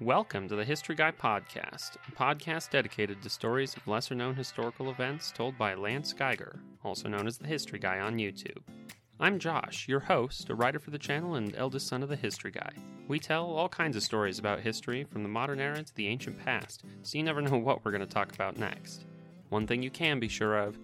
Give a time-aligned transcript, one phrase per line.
[0.00, 4.90] Welcome to the History Guy Podcast, a podcast dedicated to stories of lesser known historical
[4.90, 8.62] events told by Lance Geiger, also known as the History Guy on YouTube.
[9.20, 12.50] I'm Josh, your host, a writer for the channel and eldest son of the History
[12.50, 12.70] Guy.
[13.08, 16.42] We tell all kinds of stories about history from the modern era to the ancient
[16.42, 19.04] past, so you never know what we're going to talk about next.
[19.50, 20.78] One thing you can be sure of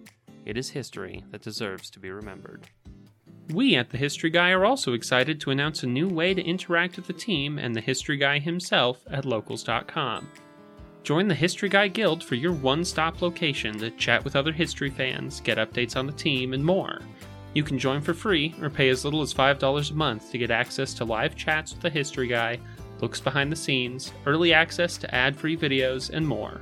[0.45, 2.67] it is history that deserves to be remembered.
[3.53, 6.97] We at The History Guy are also excited to announce a new way to interact
[6.97, 10.29] with the team and the History Guy himself at locals.com.
[11.03, 14.89] Join the History Guy Guild for your one stop location to chat with other history
[14.89, 16.99] fans, get updates on the team, and more.
[17.53, 20.51] You can join for free or pay as little as $5 a month to get
[20.51, 22.59] access to live chats with the History Guy,
[22.99, 26.59] looks behind the scenes, early access to ad free videos, and more.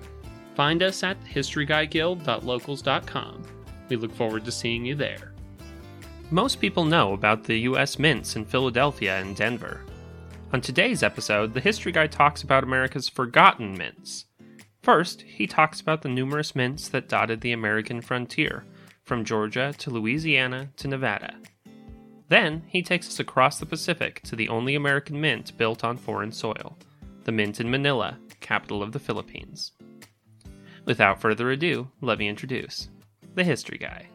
[0.54, 3.42] Find us at historyguyguild.locals.com.
[3.90, 5.35] We look forward to seeing you there.
[6.36, 7.98] Most people know about the U.S.
[7.98, 9.80] mints in Philadelphia and Denver.
[10.52, 14.26] On today's episode, the History Guy talks about America's forgotten mints.
[14.84, 18.66] First, he talks about the numerous mints that dotted the American frontier,
[19.06, 21.36] from Georgia to Louisiana to Nevada.
[22.28, 26.34] Then, he takes us across the Pacific to the only American mint built on foreign
[26.34, 26.78] soil,
[27.24, 29.72] the mint in Manila, capital of the Philippines.
[30.84, 32.90] Without further ado, let me introduce
[33.36, 34.10] the History Guy.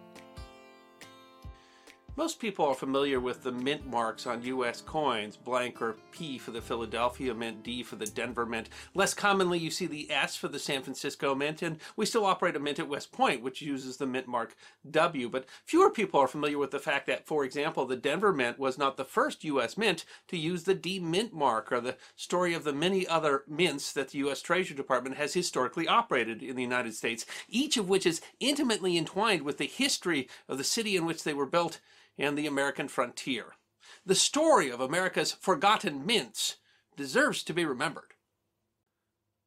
[2.21, 4.83] Most people are familiar with the mint marks on U.S.
[4.83, 8.69] coins, blank or P for the Philadelphia Mint, D for the Denver Mint.
[8.95, 12.57] Less commonly, you see the S for the San Francisco Mint, and we still operate
[12.57, 14.55] a mint at West Point, which uses the mint mark
[14.91, 15.31] W.
[15.31, 18.77] But fewer people are familiar with the fact that, for example, the Denver Mint was
[18.77, 19.79] not the first U.S.
[19.79, 23.95] mint to use the D mint mark, or the story of the many other mints
[23.95, 24.43] that the U.S.
[24.43, 29.41] Treasury Department has historically operated in the United States, each of which is intimately entwined
[29.41, 31.81] with the history of the city in which they were built
[32.19, 33.56] and the American frontier.
[34.05, 36.56] The story of America's forgotten mints
[36.97, 38.14] deserves to be remembered.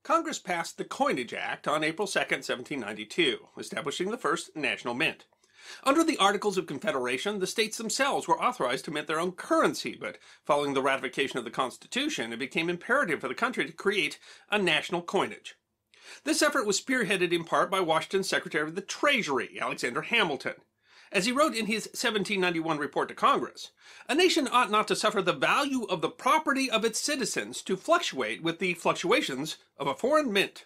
[0.04, 5.26] Congress passed the Coinage Act on April 2, 1792, establishing the first national mint.
[5.86, 9.96] Under the Articles of Confederation, the states themselves were authorized to mint their own currency,
[9.96, 14.20] but following the ratification of the Constitution, it became imperative for the country to create
[14.52, 15.56] a national coinage.
[16.26, 20.56] This effort was spearheaded in part by Washington's Secretary of the Treasury, Alexander Hamilton.
[21.14, 23.70] As he wrote in his 1791 report to Congress,
[24.10, 27.78] a nation ought not to suffer the value of the property of its citizens to
[27.78, 30.66] fluctuate with the fluctuations of a foreign mint.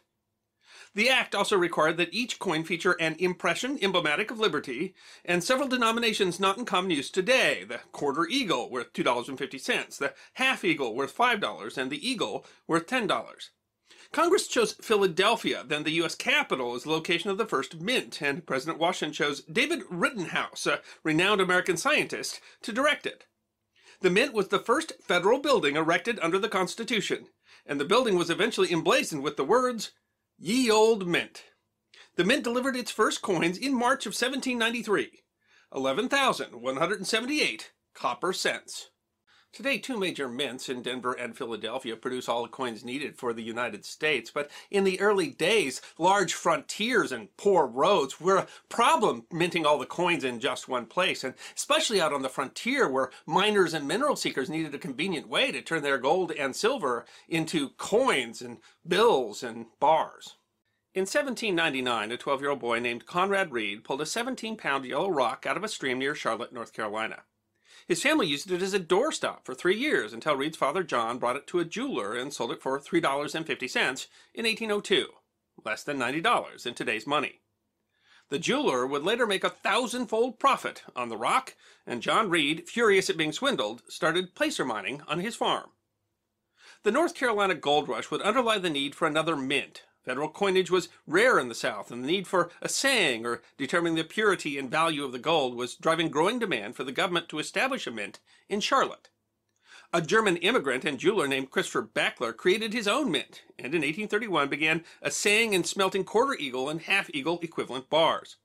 [0.96, 5.68] The act also required that each coin feature an impression emblematic of liberty, and several
[5.68, 11.16] denominations not in common use today the quarter eagle worth $2.50, the half eagle worth
[11.16, 13.50] $5, and the eagle worth $10.
[14.12, 16.16] Congress chose Philadelphia, then the U.S.
[16.16, 20.82] Capitol, as the location of the first mint, and President Washington chose David Rittenhouse, a
[21.04, 23.26] renowned American scientist, to direct it.
[24.02, 27.28] The mint was the first federal building erected under the Constitution,
[27.66, 29.92] and the building was eventually emblazoned with the words,
[30.38, 31.46] Ye Old Mint.
[32.16, 35.24] The mint delivered its first coins in March of 1793,
[35.74, 38.90] 11,178 copper cents.
[39.58, 43.42] Today, two major mints in Denver and Philadelphia produce all the coins needed for the
[43.42, 44.30] United States.
[44.30, 49.80] But in the early days, large frontiers and poor roads were a problem minting all
[49.80, 51.24] the coins in just one place.
[51.24, 55.52] And especially out on the frontier where miners and mineral seekers needed a convenient way
[55.52, 60.36] to turn their gold and silver into coins and bills and bars.
[60.94, 65.10] In 1799, a 12 year old boy named Conrad Reed pulled a 17 pound yellow
[65.10, 67.24] rock out of a stream near Charlotte, North Carolina.
[67.88, 71.38] His family used it as a doorstop for three years until Reed's father John brought
[71.38, 75.08] it to a jeweler and sold it for $3.50 in 1802,
[75.64, 77.40] less than $90 in today's money.
[78.30, 81.56] The jeweler would later make a thousandfold profit on the rock,
[81.86, 85.70] and John Reed, furious at being swindled, started placer mining on his farm.
[86.84, 90.88] The North Carolina gold rush would underlie the need for another mint, Federal coinage was
[91.06, 95.04] rare in the South, and the need for assaying or determining the purity and value
[95.04, 98.62] of the gold was driving growing demand for the government to establish a mint in
[98.62, 99.10] Charlotte.
[99.92, 104.48] A German immigrant and jeweler named Christopher Bechtler created his own mint, and in 1831
[104.48, 108.38] began assaying and smelting quarter eagle and half eagle equivalent bars.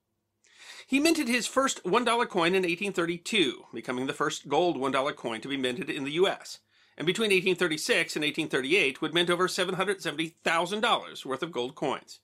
[0.88, 5.48] He minted his first $1 coin in 1832, becoming the first gold $1 coin to
[5.48, 6.58] be minted in the U.S
[7.02, 12.20] and between 1836 and 1838 would mint over $770,000 worth of gold coins.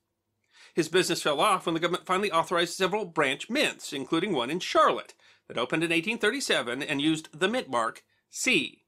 [0.73, 4.61] His business fell off when the government finally authorized several branch mints, including one in
[4.61, 5.15] Charlotte,
[5.49, 8.85] that opened in 1837 and used the mint mark C.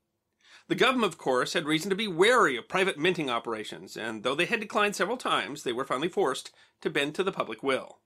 [0.68, 4.36] The government, of course, had reason to be wary of private minting operations, and though
[4.36, 6.52] they had declined several times, they were finally forced
[6.82, 7.98] to bend to the public will.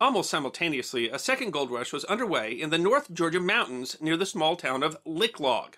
[0.00, 4.24] Almost simultaneously, a second gold rush was underway in the North Georgia mountains near the
[4.24, 5.76] small town of Licklog.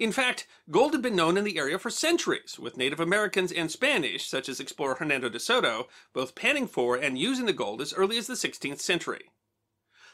[0.00, 3.70] In fact, gold had been known in the area for centuries, with Native Americans and
[3.70, 7.92] Spanish, such as explorer Hernando de Soto, both panning for and using the gold as
[7.92, 9.28] early as the 16th century.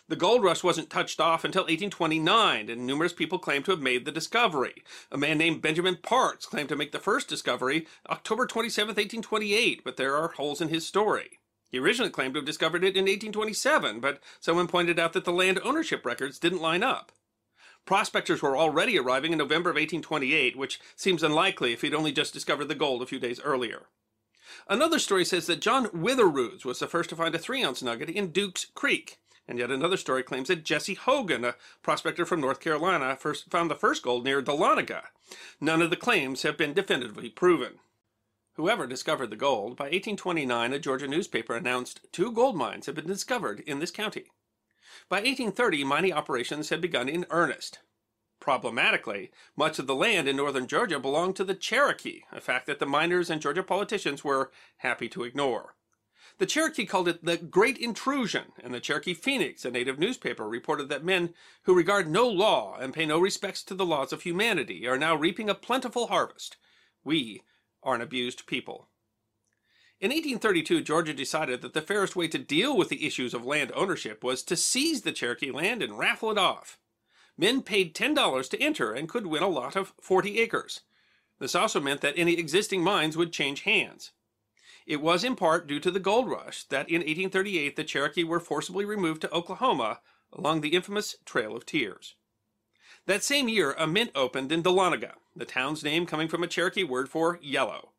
[0.09, 4.05] The gold rush wasn't touched off until 1829, and numerous people claim to have made
[4.05, 4.83] the discovery.
[5.13, 9.97] A man named Benjamin Parks claimed to make the first discovery October 27, 1828, but
[9.97, 11.39] there are holes in his story.
[11.71, 15.33] He originally claimed to have discovered it in 1827, but someone pointed out that the
[15.33, 17.13] land ownership records didn't line up.
[17.87, 22.35] Prospectors were already arriving in November of 1828, which seems unlikely if he'd only just
[22.35, 23.87] discovered the gold a few days earlier.
[24.69, 28.11] Another story says that John Witheroods was the first to find a three ounce nugget
[28.11, 29.19] in Duke's Creek.
[29.49, 33.71] And yet another story claims that Jesse Hogan, a prospector from North Carolina, first found
[33.71, 35.05] the first gold near Dahlonega.
[35.61, 37.79] None of the claims have been definitively proven.
[38.55, 43.07] Whoever discovered the gold, by 1829 a Georgia newspaper announced two gold mines had been
[43.07, 44.25] discovered in this county.
[45.09, 47.81] By 1830 mining operations had begun in earnest.
[48.41, 52.79] Problematically, much of the land in northern Georgia belonged to the Cherokee, a fact that
[52.79, 55.75] the miners and Georgia politicians were happy to ignore.
[56.39, 60.89] The Cherokee called it the Great Intrusion, and the Cherokee Phoenix, a native newspaper, reported
[60.91, 61.33] that men
[61.63, 65.15] who regard no law and pay no respects to the laws of humanity are now
[65.15, 66.57] reaping a plentiful harvest.
[67.05, 67.43] We
[67.83, 68.89] are an abused people.
[69.99, 73.73] In 1832, Georgia decided that the fairest way to deal with the issues of land
[73.75, 76.79] ownership was to seize the Cherokee land and raffle it off.
[77.39, 80.83] Men paid $10 to enter and could win a lot of 40 acres.
[81.39, 84.13] This also meant that any existing mines would change hands.
[84.87, 88.39] It was in part due to the gold rush that in 1838 the Cherokee were
[88.39, 90.01] forcibly removed to Oklahoma
[90.31, 92.17] along the infamous Trail of Tears.
[93.07, 96.85] That same year, a mint opened in Dahlonega, the town's name coming from a Cherokee
[96.85, 97.93] word for yellow.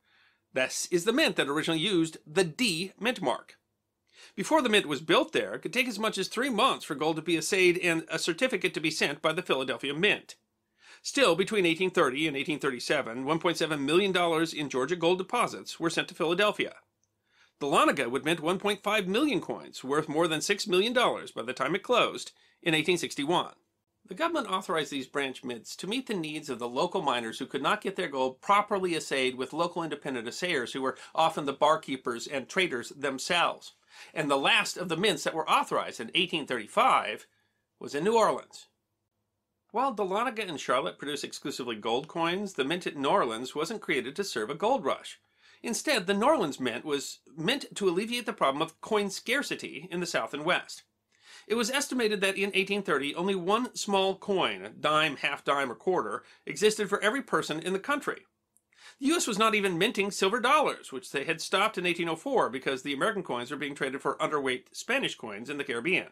[0.58, 3.60] This is the mint that originally used the D mint mark.
[4.36, 6.96] Before the mint was built there, it could take as much as three months for
[6.96, 10.34] gold to be assayed and a certificate to be sent by the Philadelphia Mint.
[11.04, 16.78] Still, between 1830 and 1837, $1.7 million in Georgia gold deposits were sent to Philadelphia.
[17.60, 21.76] The Dahlonega would mint 1.5 million coins, worth more than $6 million by the time
[21.76, 22.32] it closed
[22.64, 23.54] in 1861.
[24.08, 27.46] The government authorized these branch mints to meet the needs of the local miners who
[27.46, 31.52] could not get their gold properly assayed with local independent assayers who were often the
[31.52, 33.74] barkeepers and traders themselves.
[34.14, 37.28] And the last of the mints that were authorized in 1835
[37.80, 38.68] was in New Orleans.
[39.72, 44.16] While Dahlonega and Charlotte produce exclusively gold coins, the mint at New Orleans wasn't created
[44.16, 45.20] to serve a gold rush.
[45.62, 50.00] Instead, the New Orleans mint was meant to alleviate the problem of coin scarcity in
[50.00, 50.84] the South and West.
[51.48, 55.76] It was estimated that in 1830 only one small coin, a dime, half dime, or
[55.76, 58.26] quarter, existed for every person in the country.
[59.00, 59.28] The U.S.
[59.28, 63.24] was not even minting silver dollars, which they had stopped in 1804 because the American
[63.24, 66.10] coins were being traded for underweight Spanish coins in the Caribbean.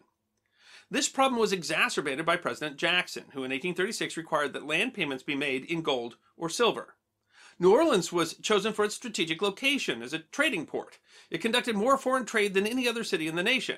[0.90, 5.36] This problem was exacerbated by President Jackson, who in 1836 required that land payments be
[5.36, 6.96] made in gold or silver.
[7.58, 11.00] New Orleans was chosen for its strategic location as a trading port.
[11.30, 13.78] It conducted more foreign trade than any other city in the nation.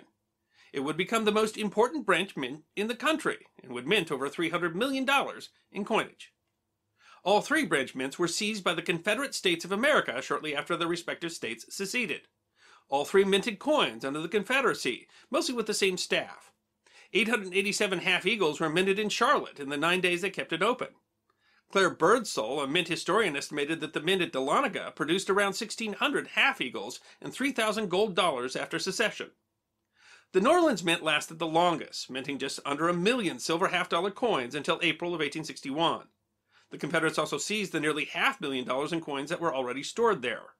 [0.77, 4.29] It would become the most important branch mint in the country and would mint over
[4.29, 5.09] $300 million
[5.71, 6.33] in coinage.
[7.24, 10.88] All three branch mints were seized by the Confederate States of America shortly after their
[10.88, 12.27] respective states seceded.
[12.89, 16.51] All three minted coins under the Confederacy, mostly with the same staff.
[17.12, 20.89] 887 half eagles were minted in Charlotte in the nine days they kept it open.
[21.71, 26.61] Clair Birdsall, a mint historian, estimated that the mint at Dahlonega produced around 1,600 half
[26.61, 29.31] eagles and 3,000 gold dollars after secession.
[30.37, 34.11] The New Orleans Mint lasted the longest, minting just under a million silver half dollar
[34.11, 36.09] coins until April of 1861.
[36.69, 40.21] The Confederates also seized the nearly half million dollars in coins that were already stored
[40.21, 40.53] there.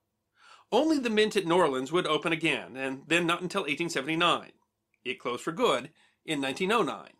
[0.72, 4.50] Only the mint at New Orleans would open again, and then not until 1879.
[5.04, 5.90] It closed for good
[6.26, 7.12] in 1909.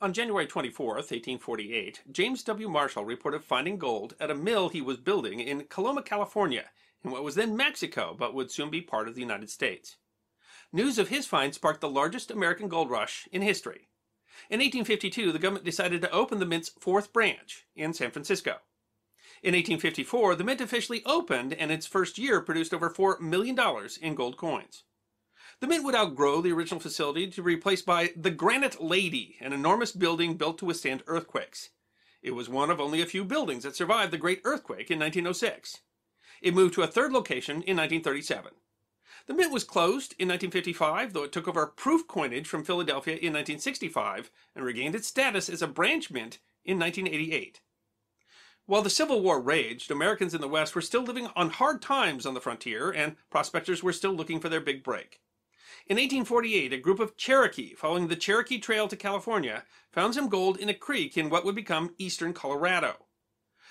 [0.00, 2.70] On January 24, 1848, James W.
[2.70, 6.70] Marshall reported finding gold at a mill he was building in Coloma, California,
[7.04, 9.98] in what was then Mexico but would soon be part of the United States.
[10.72, 13.88] News of his find sparked the largest American gold rush in history.
[14.50, 18.58] In 1852, the government decided to open the mint's fourth branch in San Francisco.
[19.42, 23.58] In 1854, the mint officially opened and its first year produced over $4 million
[24.02, 24.84] in gold coins.
[25.60, 29.52] The Mint would outgrow the original facility to be replaced by the Granite Lady, an
[29.52, 31.70] enormous building built to withstand earthquakes.
[32.22, 35.78] It was one of only a few buildings that survived the Great Earthquake in 1906.
[36.42, 38.52] It moved to a third location in 1937.
[39.28, 43.34] The Mint was closed in 1955, though it took over proof coinage from Philadelphia in
[43.34, 47.60] 1965 and regained its status as a branch mint in 1988.
[48.64, 52.24] While the Civil War raged, Americans in the West were still living on hard times
[52.24, 55.20] on the frontier, and prospectors were still looking for their big break.
[55.86, 60.56] In 1848, a group of Cherokee, following the Cherokee Trail to California, found some gold
[60.56, 63.07] in a creek in what would become eastern Colorado.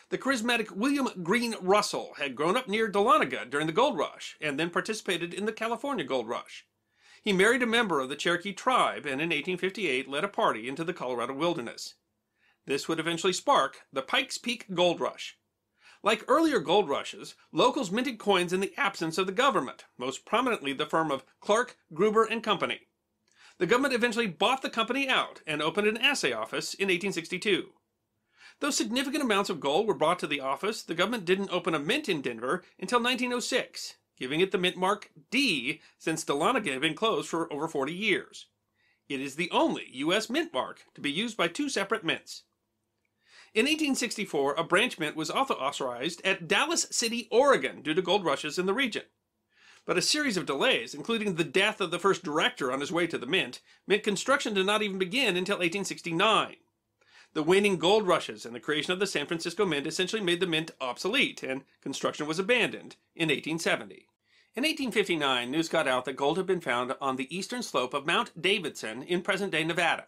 [0.09, 4.57] The charismatic William Green Russell had grown up near Dahlonega during the gold rush and
[4.57, 6.65] then participated in the California gold rush.
[7.21, 10.85] He married a member of the Cherokee tribe and in 1858 led a party into
[10.85, 11.95] the Colorado wilderness.
[12.65, 15.37] This would eventually spark the Pikes Peak Gold Rush.
[16.01, 20.71] Like earlier gold rushes, locals minted coins in the absence of the government, most prominently
[20.71, 22.87] the firm of Clark, Gruber and Company.
[23.57, 27.73] The government eventually bought the company out and opened an assay office in 1862.
[28.59, 31.79] Though significant amounts of gold were brought to the office, the government didn't open a
[31.79, 36.95] mint in Denver until 1906, giving it the mint mark D since Dahlonega had been
[36.95, 38.47] closed for over 40 years.
[39.07, 40.29] It is the only U.S.
[40.29, 42.43] mint mark to be used by two separate mints.
[43.53, 48.59] In 1864, a branch mint was authorized at Dalles City, Oregon, due to gold rushes
[48.59, 49.03] in the region.
[49.85, 53.07] But a series of delays, including the death of the first director on his way
[53.07, 56.57] to the mint, meant construction did not even begin until 1869.
[57.33, 60.47] The waning gold rushes and the creation of the San Francisco Mint essentially made the
[60.47, 64.07] mint obsolete, and construction was abandoned in 1870.
[64.55, 68.07] In 1859, news got out that gold had been found on the eastern slope of
[68.07, 70.07] Mount Davidson in present day Nevada.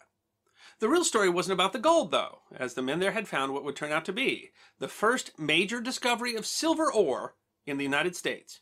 [0.80, 3.64] The real story wasn't about the gold, though, as the men there had found what
[3.64, 7.36] would turn out to be the first major discovery of silver ore
[7.66, 8.60] in the United States.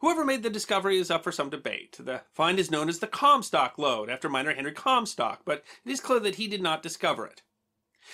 [0.00, 1.96] Whoever made the discovery is up for some debate.
[1.98, 6.00] The find is known as the Comstock lode, after miner Henry Comstock, but it is
[6.00, 7.42] clear that he did not discover it.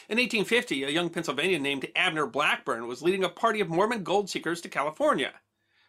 [0.08, 4.28] In 1850, a young Pennsylvanian named Abner Blackburn was leading a party of Mormon gold
[4.28, 5.34] seekers to California.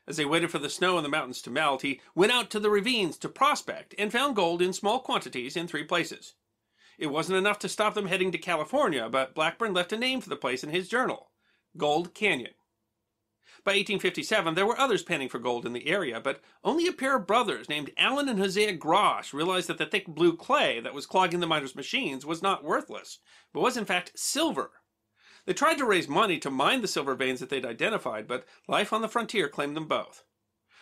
[0.08, 2.60] As they waited for the snow in the mountains to melt, he went out to
[2.60, 6.36] the ravines to prospect and found gold in small quantities in three places.
[6.98, 10.30] It wasn't enough to stop them heading to California, but Blackburn left a name for
[10.30, 11.32] the place in his journal
[11.76, 12.54] Gold Canyon.
[13.66, 17.16] By 1857, there were others panning for gold in the area, but only a pair
[17.16, 21.08] of brothers named Allen and Hosea Grosh realized that the thick blue clay that was
[21.08, 23.18] clogging the miners' machines was not worthless,
[23.52, 24.74] but was in fact silver.
[25.48, 28.94] They tried to raise money to mine the silver veins that they'd identified, but life
[28.94, 30.24] on the frontier claimed them both.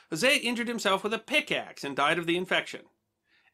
[0.09, 2.81] Hosea injured himself with a pickaxe and died of the infection.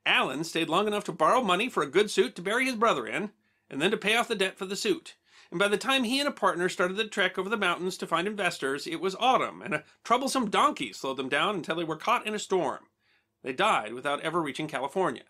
[0.08, 3.06] Allen stayed long enough to borrow money for a good suit to bury his brother
[3.06, 3.30] in,
[3.70, 5.18] and then to pay off the debt for the suit
[5.51, 8.08] and by the time he and a partner started the trek over the mountains to
[8.08, 11.96] find investors, it was autumn, and a troublesome donkey slowed them down until they were
[11.96, 12.86] caught in a storm.
[13.41, 15.24] They died without ever reaching California.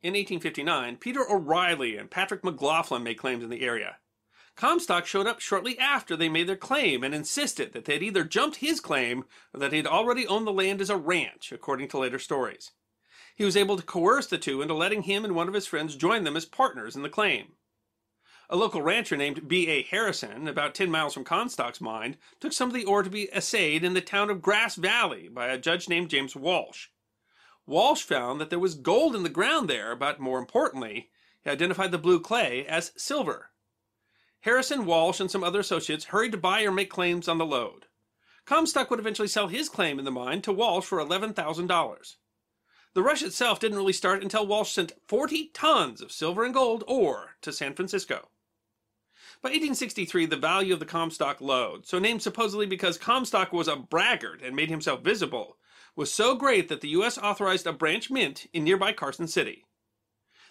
[0.00, 3.96] In 1859, Peter O'Reilly and Patrick McLaughlin made claims in the area.
[4.54, 8.24] Comstock showed up shortly after they made their claim and insisted that they had either
[8.24, 11.88] jumped his claim or that he had already owned the land as a ranch, according
[11.88, 12.72] to later stories.
[13.34, 15.96] He was able to coerce the two into letting him and one of his friends
[15.96, 17.52] join them as partners in the claim.
[18.50, 19.82] A local rancher named B.A.
[19.82, 23.84] Harrison, about 10 miles from Comstock's mine, took some of the ore to be assayed
[23.84, 26.86] in the town of Grass Valley by a judge named James Walsh.
[27.66, 31.10] Walsh found that there was gold in the ground there, but more importantly,
[31.44, 33.50] he identified the blue clay as silver.
[34.40, 37.84] Harrison, Walsh, and some other associates hurried to buy or make claims on the lode.
[38.46, 42.16] Comstock would eventually sell his claim in the mine to Walsh for $11,000.
[42.94, 46.82] The rush itself didn't really start until Walsh sent 40 tons of silver and gold
[46.88, 48.30] ore to San Francisco.
[49.40, 53.76] By 1863, the value of the Comstock lode, so named supposedly because Comstock was a
[53.76, 55.58] braggart and made himself visible,
[55.94, 57.18] was so great that the U.S.
[57.18, 59.64] authorized a branch mint in nearby Carson City.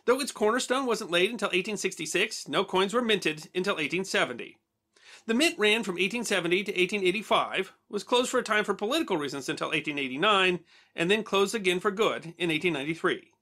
[0.06, 4.58] Though its cornerstone wasn't laid until 1866, no coins were minted until 1870.
[5.26, 9.50] The mint ran from 1870 to 1885, was closed for a time for political reasons
[9.50, 10.62] until 1889,
[10.96, 13.34] and then closed again for good in 1893.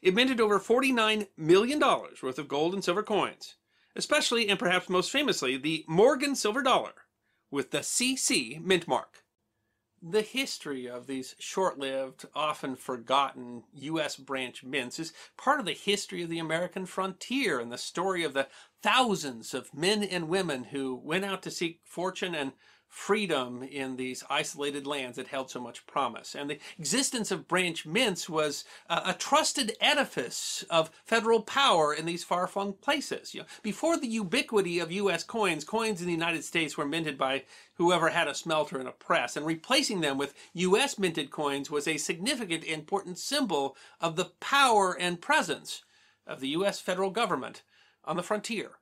[0.00, 3.56] It minted over $49 million worth of gold and silver coins
[3.96, 6.92] especially and perhaps most famously the Morgan silver dollar
[7.50, 9.24] with the CC mint mark.
[10.02, 14.16] The history of these short lived, often forgotten U.S.
[14.16, 18.34] branch mints is part of the history of the American frontier and the story of
[18.34, 18.48] the
[18.82, 22.52] thousands of men and women who went out to seek fortune and
[22.96, 26.34] freedom in these isolated lands that held so much promise.
[26.34, 32.06] And the existence of branch mints was a, a trusted edifice of federal power in
[32.06, 33.34] these far-flung places.
[33.34, 35.24] You know, before the ubiquity of U.S.
[35.24, 38.92] coins, coins in the United States were minted by whoever had a smelter and a
[38.92, 40.98] press, and replacing them with U.S.
[40.98, 45.84] minted coins was a significant, important symbol of the power and presence
[46.26, 46.80] of the U.S.
[46.80, 47.62] federal government
[48.06, 48.78] on the frontier.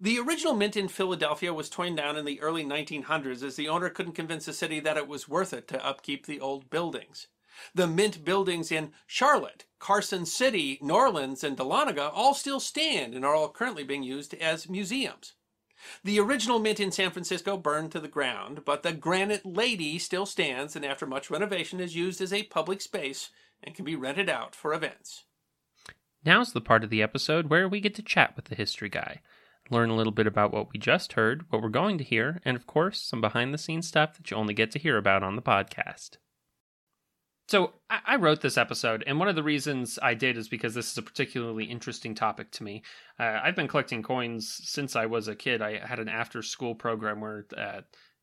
[0.00, 3.90] The original mint in Philadelphia was torn down in the early 1900s as the owner
[3.90, 7.28] couldn't convince the city that it was worth it to upkeep the old buildings.
[7.74, 13.24] The mint buildings in Charlotte, Carson City, New Orleans, and Dahlonega all still stand and
[13.24, 15.34] are all currently being used as museums.
[16.04, 20.26] The original mint in San Francisco burned to the ground, but the Granite Lady still
[20.26, 23.30] stands and after much renovation is used as a public space
[23.62, 25.24] and can be rented out for events.
[26.24, 29.22] Now's the part of the episode where we get to chat with the history guy.
[29.70, 32.56] Learn a little bit about what we just heard, what we're going to hear, and
[32.56, 35.36] of course, some behind the scenes stuff that you only get to hear about on
[35.36, 36.16] the podcast.
[37.48, 40.92] So, I wrote this episode, and one of the reasons I did is because this
[40.92, 42.84] is a particularly interesting topic to me.
[43.18, 45.60] Uh, I've been collecting coins since I was a kid.
[45.60, 47.80] I had an after school program where uh,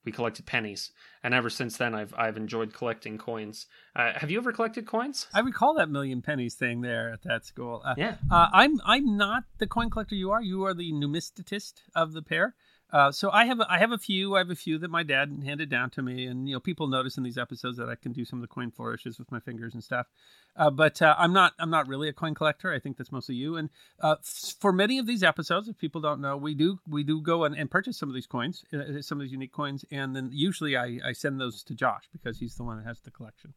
[0.08, 3.66] we collected pennies, and ever since then, I've I've enjoyed collecting coins.
[3.94, 5.28] Uh, have you ever collected coins?
[5.34, 7.82] I recall that million pennies thing there at that school.
[7.84, 10.42] Uh, yeah, uh, I'm I'm not the coin collector you are.
[10.42, 12.56] You are the numismatist of the pair.
[12.91, 14.36] Uh, so I have I have a few.
[14.36, 16.88] I have a few that my dad handed down to me, and you know people
[16.88, 19.41] notice in these episodes that I can do some of the coin flourishes with my
[19.41, 20.08] fingers and stuff.
[20.56, 22.74] Uh, but uh, I'm not I'm not really a coin collector.
[22.74, 23.58] I think that's mostly you.
[23.58, 24.15] And uh,
[24.60, 27.56] for many of these episodes, if people don't know, we do we do go and,
[27.56, 30.77] and purchase some of these coins, uh, some of these unique coins, and then usually
[30.77, 33.53] I, I send those to Josh because he's the one that has the collection.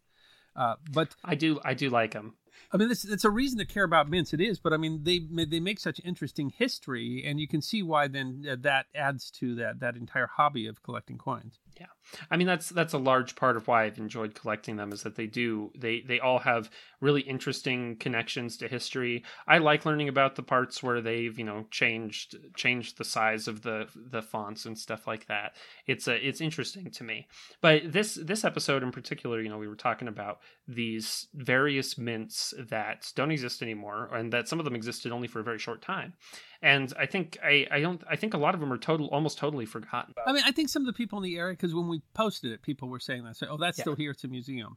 [0.91, 2.35] But I do I do like them.
[2.73, 4.33] I mean, it's, it's a reason to care about mints.
[4.33, 7.83] It is, but I mean, they they make such interesting history, and you can see
[7.83, 11.59] why then uh, that adds to that that entire hobby of collecting coins.
[11.81, 11.87] Yeah,
[12.31, 15.17] I mean that's that's a large part of why I've enjoyed collecting them is that
[15.17, 19.25] they do they they all have really interesting connections to history.
[19.47, 23.63] I like learning about the parts where they've you know changed changed the size of
[23.63, 25.57] the the fonts and stuff like that.
[25.87, 27.29] It's a it's interesting to me.
[27.63, 30.41] But this this episode in particular, you know, we were talking about
[30.75, 35.41] these various mints that don't exist anymore, and that some of them existed only for
[35.41, 36.15] a very short time.
[36.63, 39.39] And I think I, I don't I think a lot of them are total almost
[39.39, 40.15] totally forgotten.
[40.27, 42.53] I mean, I think some of the people in the area because when we posted
[42.53, 43.83] it, people were saying that, say, "Oh, that's yeah.
[43.83, 44.13] still here.
[44.13, 44.77] It's a museum."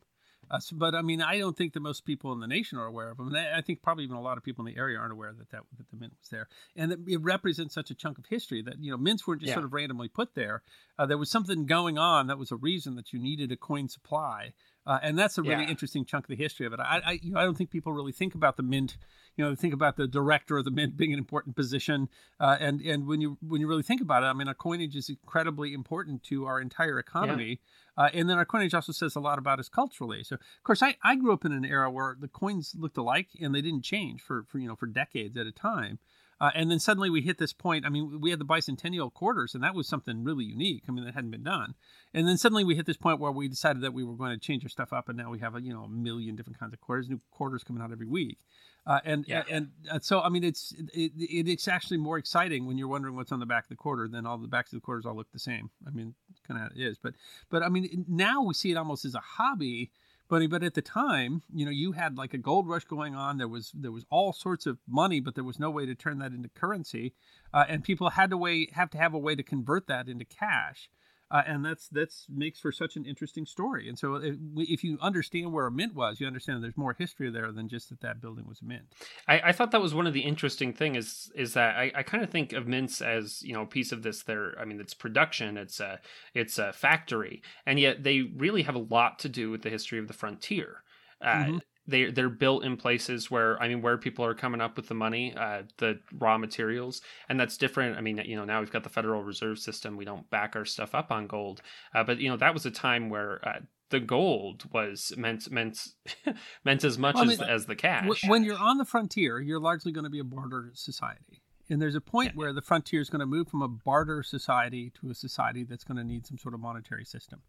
[0.51, 2.85] Uh, so, but I mean, I don't think that most people in the nation are
[2.85, 3.27] aware of them.
[3.27, 5.33] And I, I, think probably even a lot of people in the area aren't aware
[5.33, 8.25] that that, that the mint was there, and it, it represents such a chunk of
[8.25, 9.55] history that you know mints weren't just yeah.
[9.55, 10.63] sort of randomly put there.
[10.97, 13.87] Uh, there was something going on that was a reason that you needed a coin
[13.87, 14.53] supply
[14.85, 15.69] uh, and that's a really yeah.
[15.69, 16.79] interesting chunk of the history of it.
[16.79, 18.97] I, I, you know, I don't think people really think about the mint.
[19.35, 22.09] You know, think about the director of the mint being an important position.
[22.39, 24.95] Uh, and and when you when you really think about it, I mean, our coinage
[24.95, 27.59] is incredibly important to our entire economy.
[27.97, 28.05] Yeah.
[28.05, 30.23] Uh, and then our coinage also says a lot about us culturally.
[30.23, 33.29] So, of course, I, I grew up in an era where the coins looked alike
[33.39, 35.99] and they didn't change for, for you know for decades at a time.
[36.43, 37.85] Uh, and then suddenly we hit this point.
[37.85, 40.83] I mean, we had the bicentennial quarters, and that was something really unique.
[40.89, 41.73] I mean, that hadn't been done.
[42.13, 44.45] And then suddenly we hit this point where we decided that we were going to
[44.45, 46.73] change our stuff up, and now we have a you know a million different kinds
[46.73, 48.39] of quarters, new quarters coming out every week.
[48.85, 49.43] Uh, and, yeah.
[49.49, 52.89] and and uh, so I mean, it's it, it, it's actually more exciting when you're
[52.89, 55.05] wondering what's on the back of the quarter than all the backs of the quarters
[55.05, 55.69] all look the same.
[55.87, 56.13] I mean,
[56.45, 57.13] kind of is, but
[57.51, 59.91] but I mean, now we see it almost as a hobby
[60.33, 63.37] but but at the time, you know, you had like a gold rush going on.
[63.37, 66.17] There was there was all sorts of money, but there was no way to turn
[66.19, 67.13] that into currency,
[67.53, 70.25] uh, and people had to way have to have a way to convert that into
[70.25, 70.89] cash
[71.33, 73.89] uh, and that's that's makes for such an interesting story.
[73.89, 77.31] And so, if, if, you understand where a mint was, you understand there's more history
[77.31, 78.83] there than just that that building was a mint.
[79.27, 82.03] I, I thought that was one of the interesting things is is that I, I
[82.03, 84.21] kind of think of mints as you know a piece of this.
[84.21, 85.99] There, I mean, it's production, it's a
[86.35, 89.97] it's a factory, and yet they really have a lot to do with the history
[89.97, 90.83] of the frontier.
[91.19, 94.77] Uh, mm-hmm they they're built in places where I mean where people are coming up
[94.77, 97.97] with the money, uh, the raw materials, and that's different.
[97.97, 99.97] I mean, you know, now we've got the Federal Reserve System.
[99.97, 101.61] We don't back our stuff up on gold,
[101.93, 103.47] uh, but you know that was a time where.
[103.47, 105.87] Uh, the gold was meant meant
[106.65, 108.23] meant as much well, as, I mean, as the cash.
[108.25, 111.42] When you're on the frontier, you're largely going to be a barter society.
[111.73, 112.35] And there's a point yeah.
[112.35, 115.83] where the frontier is going to move from a barter society to a society that's
[115.83, 117.41] going to need some sort of monetary system.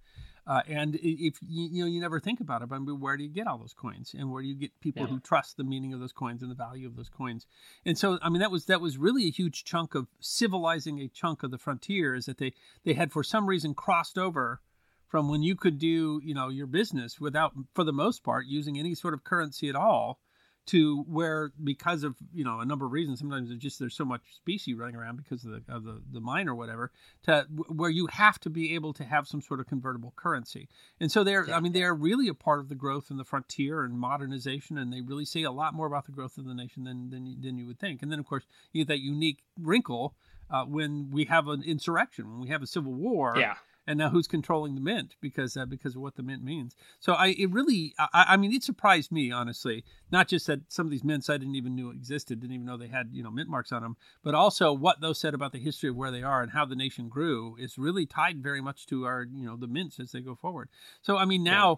[0.46, 3.28] Uh, and if you, you know you never think about it, but where do you
[3.28, 5.08] get all those coins, and where do you get people yeah.
[5.08, 7.46] who trust the meaning of those coins and the value of those coins?
[7.84, 11.08] And so, I mean, that was that was really a huge chunk of civilizing a
[11.08, 14.60] chunk of the frontier is that they they had for some reason crossed over
[15.06, 18.78] from when you could do you know your business without, for the most part, using
[18.78, 20.18] any sort of currency at all
[20.66, 24.04] to where because of you know a number of reasons sometimes it's just there's so
[24.04, 26.90] much specie running around because of the of the, the mine or whatever
[27.22, 30.68] to where you have to be able to have some sort of convertible currency.
[31.00, 31.56] And so they're yeah.
[31.56, 34.92] i mean they're really a part of the growth in the frontier and modernization and
[34.92, 37.58] they really say a lot more about the growth of the nation than than, than
[37.58, 38.02] you would think.
[38.02, 40.14] And then of course you get that unique wrinkle
[40.50, 43.54] uh, when we have an insurrection when we have a civil war yeah
[43.86, 46.74] and now who's controlling the mint because uh, because of what the mint means.
[47.00, 50.86] So I it really I, I, mean it surprised me honestly, not just that some
[50.86, 53.30] of these mints I didn't even know existed, didn't even know they had you know
[53.30, 56.22] mint marks on them, but also what those said about the history of where they
[56.22, 59.56] are and how the nation grew is really tied very much to our you know
[59.56, 60.68] the mints as they go forward.
[61.02, 61.70] So I mean now.
[61.70, 61.76] Yeah.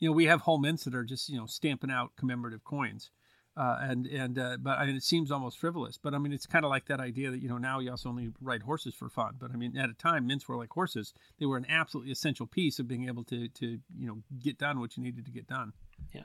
[0.00, 3.10] You know, we have whole mints that are just you know stamping out commemorative coins,
[3.58, 5.98] uh, and and uh, but I mean, it seems almost frivolous.
[6.00, 8.08] But I mean, it's kind of like that idea that you know now you also
[8.08, 9.34] only ride horses for fun.
[9.38, 12.46] But I mean, at a time, mints were like horses; they were an absolutely essential
[12.46, 15.48] piece of being able to to you know get done what you needed to get
[15.48, 15.72] done.
[16.14, 16.22] Yeah.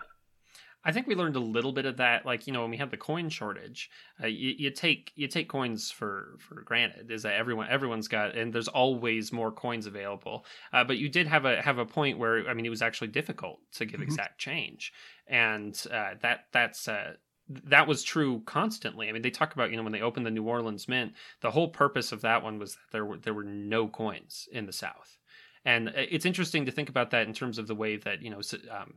[0.85, 2.91] I think we learned a little bit of that, like you know, when we had
[2.91, 3.89] the coin shortage,
[4.21, 7.09] uh, you, you, take you take coins for for granted.
[7.09, 10.45] Is that everyone everyone's got, and there's always more coins available.
[10.73, 13.09] Uh, but you did have a have a point where I mean, it was actually
[13.09, 14.09] difficult to give mm-hmm.
[14.09, 14.91] exact change,
[15.27, 17.13] and uh, that that's uh,
[17.47, 19.07] that was true constantly.
[19.07, 21.51] I mean, they talk about you know when they opened the New Orleans Mint, the
[21.51, 24.73] whole purpose of that one was that there were there were no coins in the
[24.73, 25.17] South,
[25.63, 28.29] and uh, it's interesting to think about that in terms of the way that you
[28.29, 28.41] know.
[28.69, 28.95] Um,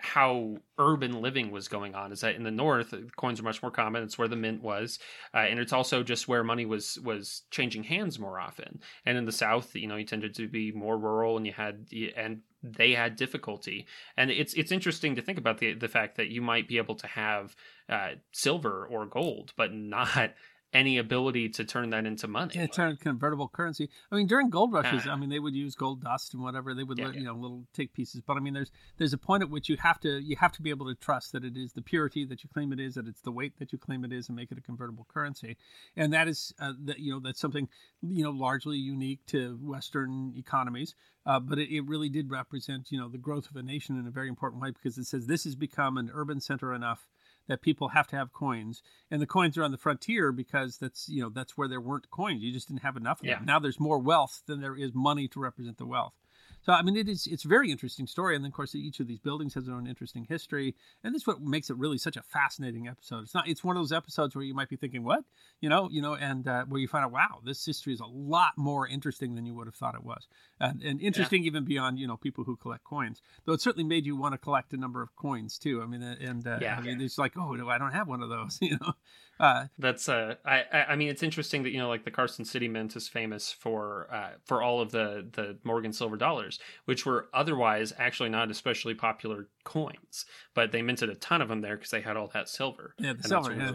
[0.00, 3.70] how urban living was going on is that in the north coins are much more
[3.70, 4.02] common.
[4.02, 4.98] It's where the mint was
[5.34, 8.80] uh, and it's also just where money was was changing hands more often.
[9.04, 11.86] And in the south you know you tended to be more rural and you had
[12.16, 13.86] and they had difficulty.
[14.16, 16.96] And it's it's interesting to think about the the fact that you might be able
[16.96, 17.56] to have
[17.88, 20.32] uh, silver or gold but not
[20.72, 22.52] any ability to turn that into money.
[22.54, 23.88] Yeah, turn convertible currency.
[24.12, 26.74] I mean, during gold rushes, uh, I mean, they would use gold dust and whatever.
[26.74, 27.20] They would, yeah, let, yeah.
[27.20, 28.20] you know, little take pieces.
[28.20, 30.62] But I mean, there's there's a point at which you have to you have to
[30.62, 33.06] be able to trust that it is the purity that you claim it is, that
[33.06, 35.56] it's the weight that you claim it is, and make it a convertible currency.
[35.96, 37.68] And that is uh, that you know that's something
[38.02, 40.94] you know largely unique to Western economies.
[41.26, 44.06] Uh, but it, it, really did represent, you know, the growth of a nation in
[44.06, 47.06] a very important way because it says this has become an urban center enough
[47.48, 51.08] that people have to have coins, and the coins are on the frontier because that's
[51.08, 52.42] you know that's where there weren't coins.
[52.42, 53.36] You just didn't have enough of yeah.
[53.36, 53.46] them.
[53.46, 56.14] Now there's more wealth than there is money to represent the wealth.
[56.62, 59.00] So I mean, it is it's a very interesting story, and then of course each
[59.00, 61.98] of these buildings has their own interesting history, and this is what makes it really
[61.98, 63.22] such a fascinating episode.
[63.22, 65.24] It's not it's one of those episodes where you might be thinking, what,
[65.60, 68.06] you know, you know, and uh, where you find out, wow, this history is a
[68.06, 70.26] lot more interesting than you would have thought it was,
[70.60, 71.48] and, and interesting yeah.
[71.48, 73.22] even beyond you know people who collect coins.
[73.44, 75.82] Though it certainly made you want to collect a number of coins too.
[75.82, 78.08] I mean, uh, and uh, yeah, I mean, it's like, oh, no, I don't have
[78.08, 78.92] one of those, you know.
[79.40, 82.68] Uh, That's uh, I I mean, it's interesting that you know, like the Carson City
[82.68, 87.28] Mint is famous for uh, for all of the the Morgan silver dollars, which were
[87.32, 91.90] otherwise actually not especially popular coins, but they minted a ton of them there because
[91.90, 92.94] they had all that silver.
[92.98, 93.54] Yeah, the silver.
[93.54, 93.72] Yeah.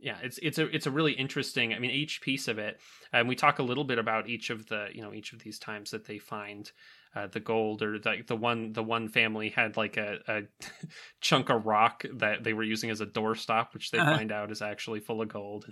[0.00, 1.72] yeah, it's it's a it's a really interesting.
[1.72, 2.80] I mean, each piece of it,
[3.12, 5.58] and we talk a little bit about each of the you know each of these
[5.60, 6.72] times that they find
[7.14, 10.42] uh, the gold or the the one the one family had like a, a
[11.20, 14.16] chunk of rock that they were using as a doorstop, which they uh-huh.
[14.16, 15.66] find out is actually full of gold.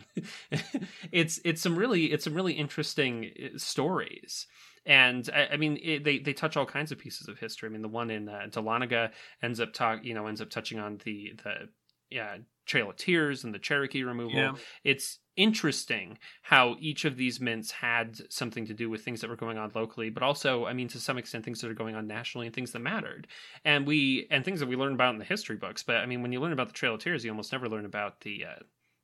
[1.12, 4.46] it's it's some really it's some really interesting uh, stories.
[4.84, 7.68] And I, I mean, it, they they touch all kinds of pieces of history.
[7.68, 9.10] I mean, the one in uh, Dahlonega
[9.42, 11.68] ends up talk, you know, ends up touching on the the
[12.10, 14.38] yeah Trail of Tears and the Cherokee removal.
[14.38, 14.54] Yeah.
[14.84, 19.36] It's interesting how each of these mints had something to do with things that were
[19.36, 22.06] going on locally, but also, I mean, to some extent, things that are going on
[22.06, 23.26] nationally and things that mattered.
[23.64, 25.82] And we and things that we learn about in the history books.
[25.82, 27.84] But I mean, when you learn about the Trail of Tears, you almost never learn
[27.84, 28.62] about the uh,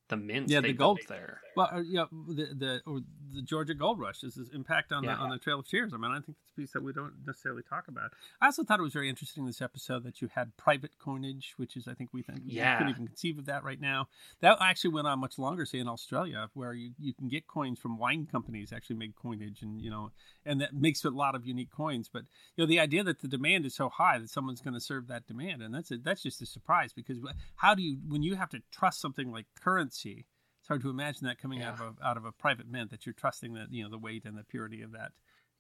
[0.09, 0.53] the mints.
[0.53, 1.40] Yeah, the gold there.
[1.56, 3.00] Well, uh, yeah, the the or
[3.34, 5.14] the Georgia Gold Rush is impact on yeah.
[5.14, 5.92] the on the Trail of Tears.
[5.94, 8.12] I mean, I think it's a piece that we don't necessarily talk about.
[8.40, 11.76] I also thought it was very interesting this episode that you had private coinage, which
[11.76, 12.74] is I think we think yeah.
[12.74, 14.08] we couldn't even conceive of that right now.
[14.40, 17.78] That actually went on much longer, say in Australia, where you, you can get coins
[17.78, 20.12] from wine companies actually make coinage, and you know,
[20.46, 22.08] and that makes a lot of unique coins.
[22.12, 22.22] But
[22.56, 25.08] you know, the idea that the demand is so high that someone's going to serve
[25.08, 27.18] that demand, and that's a, that's just a surprise because
[27.56, 30.26] how do you when you have to trust something like currency?
[30.62, 31.70] It's hard to imagine that coming yeah.
[31.70, 33.98] out of a, out of a private mint that you're trusting that you know the
[33.98, 35.11] weight and the purity of that.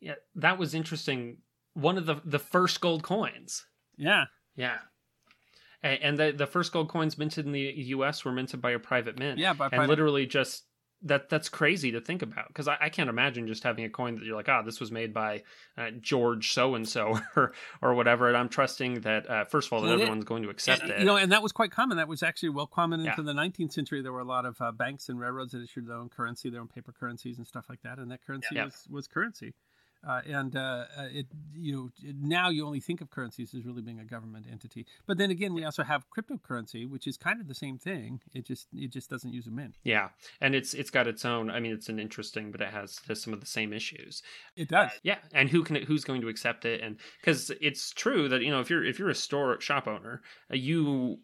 [0.00, 1.38] Yeah, that was interesting.
[1.74, 3.66] One of the the first gold coins.
[3.96, 4.78] Yeah, yeah.
[5.82, 8.24] And the the first gold coins minted in the U.S.
[8.24, 9.40] were minted by a private mint.
[9.40, 10.66] Yeah, by and literally just
[11.04, 14.14] that that's crazy to think about because I, I, can't imagine just having a coin
[14.16, 15.42] that you're like, ah, oh, this was made by
[15.76, 18.28] uh, George so and so or or whatever.
[18.28, 20.98] And I'm trusting that uh, first of all that everyone's it, going to accept it.
[21.00, 21.96] You know, and that was quite common.
[21.96, 23.24] That was actually well common into yeah.
[23.24, 24.02] the 19th century.
[24.02, 26.60] There were a lot of uh, banks and railroads that issued their own currency, their
[26.60, 28.64] own paper currencies and stuff like that, and that currency yeah.
[28.64, 29.54] was was currency.
[30.06, 33.82] Uh, and uh, uh, it you know now you only think of currencies as really
[33.82, 34.84] being a government entity.
[35.06, 38.20] But then again, we also have cryptocurrency, which is kind of the same thing.
[38.34, 39.76] It just it just doesn't use a mint.
[39.84, 40.08] Yeah,
[40.40, 41.50] and it's it's got its own.
[41.50, 44.22] I mean, it's an interesting, but it has, has some of the same issues.
[44.56, 44.90] It does.
[45.04, 46.80] Yeah, and who can who's going to accept it?
[46.80, 50.22] And because it's true that you know if you're if you're a store shop owner,
[50.50, 51.18] uh, you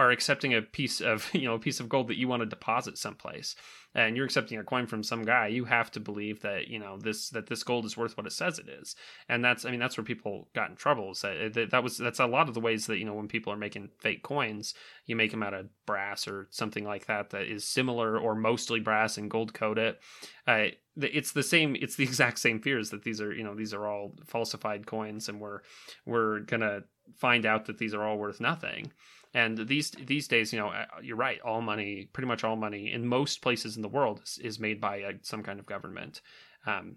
[0.00, 2.46] are accepting a piece of you know a piece of gold that you want to
[2.46, 3.54] deposit someplace.
[3.92, 5.48] And you're accepting a coin from some guy.
[5.48, 8.32] You have to believe that you know this that this gold is worth what it
[8.32, 8.96] says it is.
[9.28, 12.26] And that's i mean that's where people got in trouble that, that was that's a
[12.26, 14.74] lot of the ways that you know when people are making fake coins
[15.06, 18.80] you make them out of brass or something like that that is similar or mostly
[18.80, 20.00] brass and gold coat it.
[20.46, 23.74] Uh, it's the same it's the exact same fears that these are you know these
[23.74, 25.60] are all falsified coins and we're
[26.06, 26.82] we're gonna
[27.16, 28.92] find out that these are all worth nothing
[29.32, 31.40] and these these days, you know, uh, you're right.
[31.40, 34.80] All money, pretty much all money, in most places in the world, is, is made
[34.80, 36.20] by a, some kind of government,
[36.66, 36.96] um,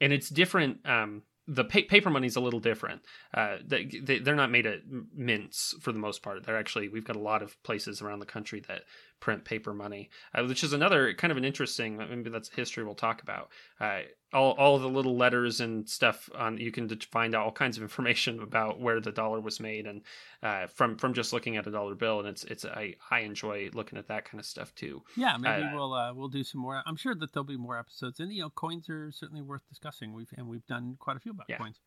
[0.00, 0.78] and it's different.
[0.86, 3.02] Um, the pa- paper money is a little different.
[3.32, 3.88] Uh, they,
[4.26, 4.80] are not made at
[5.14, 6.44] mints for the most part.
[6.44, 8.82] They're actually we've got a lot of places around the country that
[9.20, 11.96] print paper money, uh, which is another kind of an interesting.
[11.96, 13.50] Maybe that's history we'll talk about.
[13.80, 14.00] Uh,
[14.32, 17.82] all all the little letters and stuff on you can find out all kinds of
[17.82, 20.02] information about where the dollar was made and
[20.42, 22.20] uh, from from just looking at a dollar bill.
[22.20, 25.02] And it's it's I I enjoy looking at that kind of stuff too.
[25.16, 26.82] Yeah, maybe uh, we'll uh, we'll do some more.
[26.86, 30.12] I'm sure that there'll be more episodes, and you know, coins are certainly worth discussing.
[30.12, 31.58] We've and we've done quite a few about yeah.
[31.58, 31.80] coins,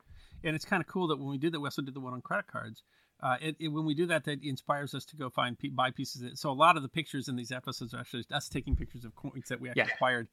[0.44, 2.14] and it's kind of cool that when we did that, we also did the one
[2.14, 2.84] on credit cards
[3.22, 6.40] uh, it, it, when we do that, that inspires us to go find buy pieces.
[6.40, 9.16] So a lot of the pictures in these episodes are actually us taking pictures of
[9.16, 9.88] coins that we yeah.
[9.94, 10.28] acquired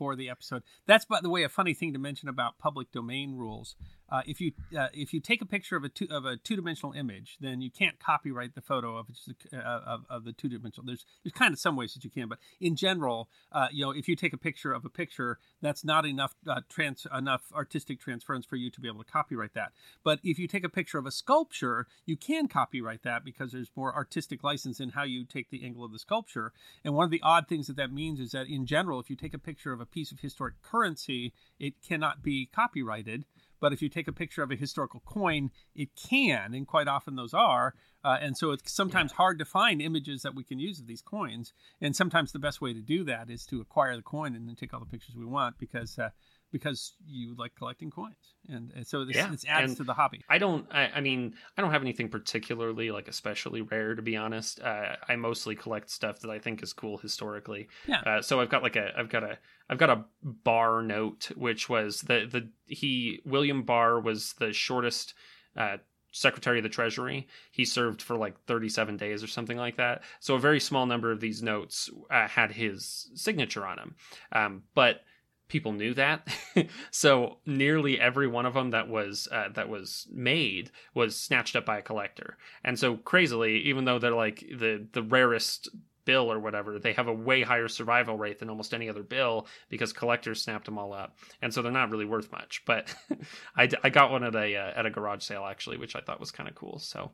[0.00, 0.62] for the episode.
[0.86, 3.76] That's, by the way, a funny thing to mention about public domain rules.
[4.10, 6.56] Uh, if you uh, if you take a picture of a two, of a two
[6.56, 9.08] dimensional image, then you can't copyright the photo of
[9.52, 10.86] uh, of, of the two dimensional.
[10.86, 13.92] There's there's kind of some ways that you can, but in general, uh, you know,
[13.92, 18.00] if you take a picture of a picture, that's not enough uh, trans enough artistic
[18.00, 19.72] transference for you to be able to copyright that.
[20.02, 23.70] But if you take a picture of a sculpture, you can copyright that because there's
[23.76, 26.52] more artistic license in how you take the angle of the sculpture.
[26.84, 29.14] And one of the odd things that that means is that in general, if you
[29.14, 33.24] take a picture of a piece of historic currency, it cannot be copyrighted.
[33.60, 37.16] But if you take a picture of a historical coin, it can, and quite often
[37.16, 37.74] those are.
[38.02, 39.16] Uh, and so it's sometimes yeah.
[39.16, 41.52] hard to find images that we can use of these coins.
[41.80, 44.56] And sometimes the best way to do that is to acquire the coin and then
[44.56, 46.08] take all the pictures we want because uh,
[46.52, 49.28] because you like collecting coins, and, and so this, yeah.
[49.28, 50.22] this adds and to the hobby.
[50.28, 50.66] I don't.
[50.70, 54.60] I, I, mean, I don't have anything particularly like especially rare to be honest.
[54.60, 57.68] Uh, I mostly collect stuff that I think is cool historically.
[57.86, 58.00] Yeah.
[58.00, 61.68] Uh, so I've got like a, I've got a, I've got a Barr note, which
[61.68, 65.14] was the the he William Barr was the shortest.
[65.56, 65.78] Uh,
[66.12, 67.28] Secretary of the Treasury.
[67.52, 70.02] He served for like 37 days or something like that.
[70.18, 73.94] So a very small number of these notes uh, had his signature on them.
[74.32, 75.02] Um, but
[75.50, 76.26] people knew that.
[76.90, 81.64] So nearly every one of them that was uh, that was made was snatched up
[81.64, 82.36] by a collector.
[82.64, 85.68] And so crazily even though they're like the the rarest
[86.04, 89.46] bill or whatever they have a way higher survival rate than almost any other bill
[89.68, 91.16] because collectors snapped them all up.
[91.42, 92.62] And so they're not really worth much.
[92.66, 92.94] But
[93.56, 96.20] I, I got one at a uh, at a garage sale actually which i thought
[96.20, 96.78] was kind of cool.
[96.78, 97.12] So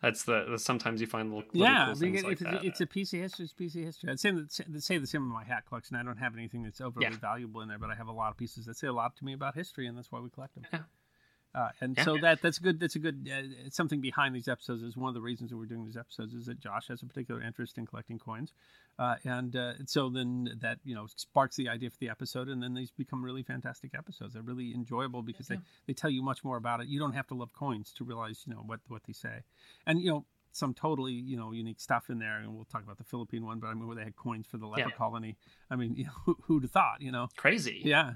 [0.00, 2.64] that's the, the, sometimes you find little, little yeah cool things like that.
[2.64, 3.44] it's a uh, piece of history.
[3.44, 4.10] It's a piece of history.
[4.10, 5.96] I'd say the, say the same in my hat collection.
[5.96, 7.16] I don't have anything that's overly yeah.
[7.16, 9.24] valuable in there, but I have a lot of pieces that say a lot to
[9.24, 10.64] me about history, and that's why we collect them.
[10.72, 10.80] Yeah.
[11.54, 12.04] Uh, and yeah.
[12.04, 12.80] so that that's good.
[12.80, 14.82] That's a good uh, something behind these episodes.
[14.82, 17.06] Is one of the reasons that we're doing these episodes is that Josh has a
[17.06, 18.52] particular interest in collecting coins,
[18.98, 22.60] uh, and uh, so then that you know sparks the idea for the episode, and
[22.60, 24.34] then these become really fantastic episodes.
[24.34, 25.58] They're really enjoyable because yeah.
[25.58, 26.88] they, they tell you much more about it.
[26.88, 29.42] You don't have to love coins to realize you know what what they say,
[29.86, 32.98] and you know some totally you know unique stuff in there, and we'll talk about
[32.98, 33.58] the Philippine one.
[33.58, 34.96] But I mean, where they had coins for the leper yeah.
[34.96, 35.36] colony.
[35.70, 37.00] I mean, you know, who, who'd have thought?
[37.00, 37.82] You know, crazy.
[37.84, 38.14] Yeah,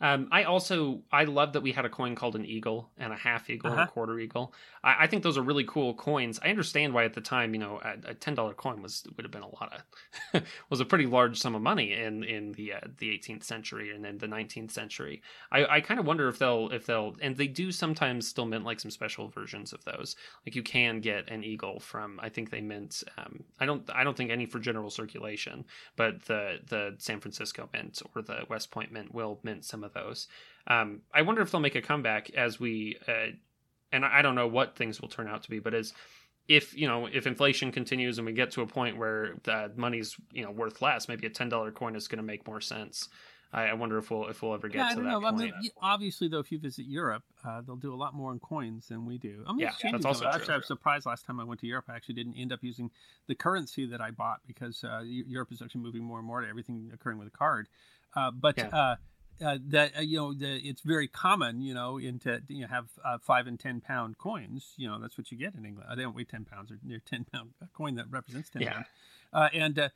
[0.00, 3.16] um, I also I love that we had a coin called an eagle and a
[3.16, 3.74] half eagle uh-huh.
[3.74, 3.92] and a uh-huh.
[3.92, 4.54] quarter eagle.
[4.82, 6.40] I, I, think those are really cool coins.
[6.42, 9.24] I understand why at the time, you know, a, a ten dollar coin was would
[9.24, 9.84] have been a lot
[10.32, 13.94] of was a pretty large sum of money in in the uh, the 18th century
[13.94, 15.20] and then the 19th century.
[15.52, 18.64] I, I kind of wonder if they'll if they'll and they do sometimes still mint
[18.64, 20.16] like some special versions of those.
[20.46, 24.02] Like you can get an eagle from I think they mint um, I don't I
[24.02, 28.70] don't think any for general circulation, but the the San Francisco mint or the West
[28.70, 30.28] Point mint will mint some of of those.
[30.66, 33.32] Um, I wonder if they'll make a comeback as we, uh,
[33.92, 35.92] and I don't know what things will turn out to be, but as
[36.48, 40.16] if you know if inflation continues and we get to a point where the money's
[40.32, 43.08] you know worth less, maybe a ten dollar coin is going to make more sense.
[43.52, 45.20] I, I, wonder if we'll if we'll ever get yeah, to that know.
[45.20, 45.34] point.
[45.34, 48.38] I mean, obviously, though, if you visit Europe, uh, they'll do a lot more in
[48.38, 49.44] coins than we do.
[49.46, 50.32] I mean, yeah, that's also true.
[50.32, 51.86] Actually, I was surprised last time I went to Europe.
[51.88, 52.90] I actually didn't end up using
[53.26, 56.48] the currency that I bought because uh, Europe is actually moving more and more to
[56.48, 57.66] everything occurring with a card.
[58.14, 58.94] Uh, but yeah.
[59.42, 62.68] Uh, uh, that uh, you know the, it's very common you know into you know,
[62.68, 65.88] have uh, five and ten pound coins you know that's what you get in England.
[65.90, 68.72] Uh, they don't weigh ten pounds or near ten pound coin that represents ten yeah.
[68.72, 68.86] pounds.
[69.32, 69.88] Uh, and uh,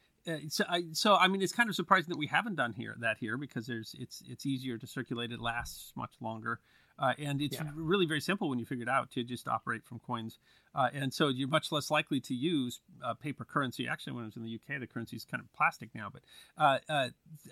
[0.48, 3.18] so I, so I mean it's kind of surprising that we haven't done here that
[3.18, 6.61] here because there's it's it's easier to circulate it lasts much longer
[6.98, 7.70] uh, and it's yeah.
[7.74, 10.38] really very simple when you figure it out to just operate from coins.
[10.74, 13.88] Uh, and so you're much less likely to use uh, paper currency.
[13.88, 16.09] Actually, when I was in the UK, the currency is kind of plastic now.
[16.12, 16.22] But
[16.57, 17.09] uh, uh,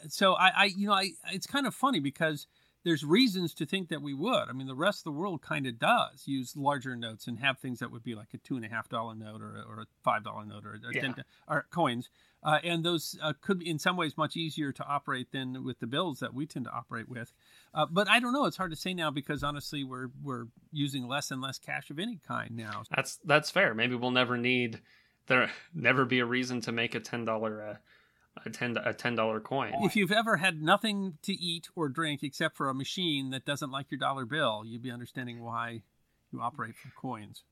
[0.08, 2.46] so I, I, you know, I, it's kind of funny because
[2.84, 4.48] there's reasons to think that we would.
[4.48, 7.58] I mean, the rest of the world kind of does use larger notes and have
[7.58, 9.86] things that would be like a two and a half dollar note or, or a
[10.02, 11.00] five dollar note or, or, yeah.
[11.02, 12.08] 10, or coins.
[12.44, 15.78] Uh, and those uh, could be in some ways much easier to operate than with
[15.78, 17.32] the bills that we tend to operate with.
[17.72, 21.06] Uh, but I don't know; it's hard to say now because honestly, we're we're using
[21.06, 22.82] less and less cash of any kind now.
[22.90, 23.74] That's that's fair.
[23.74, 24.80] Maybe we'll never need
[25.28, 27.76] there never be a reason to make a ten dollar uh,
[28.44, 29.72] a ten a ten dollar coin.
[29.82, 33.70] If you've ever had nothing to eat or drink except for a machine that doesn't
[33.70, 35.82] like your dollar bill, you'd be understanding why
[36.32, 37.44] you operate from coins.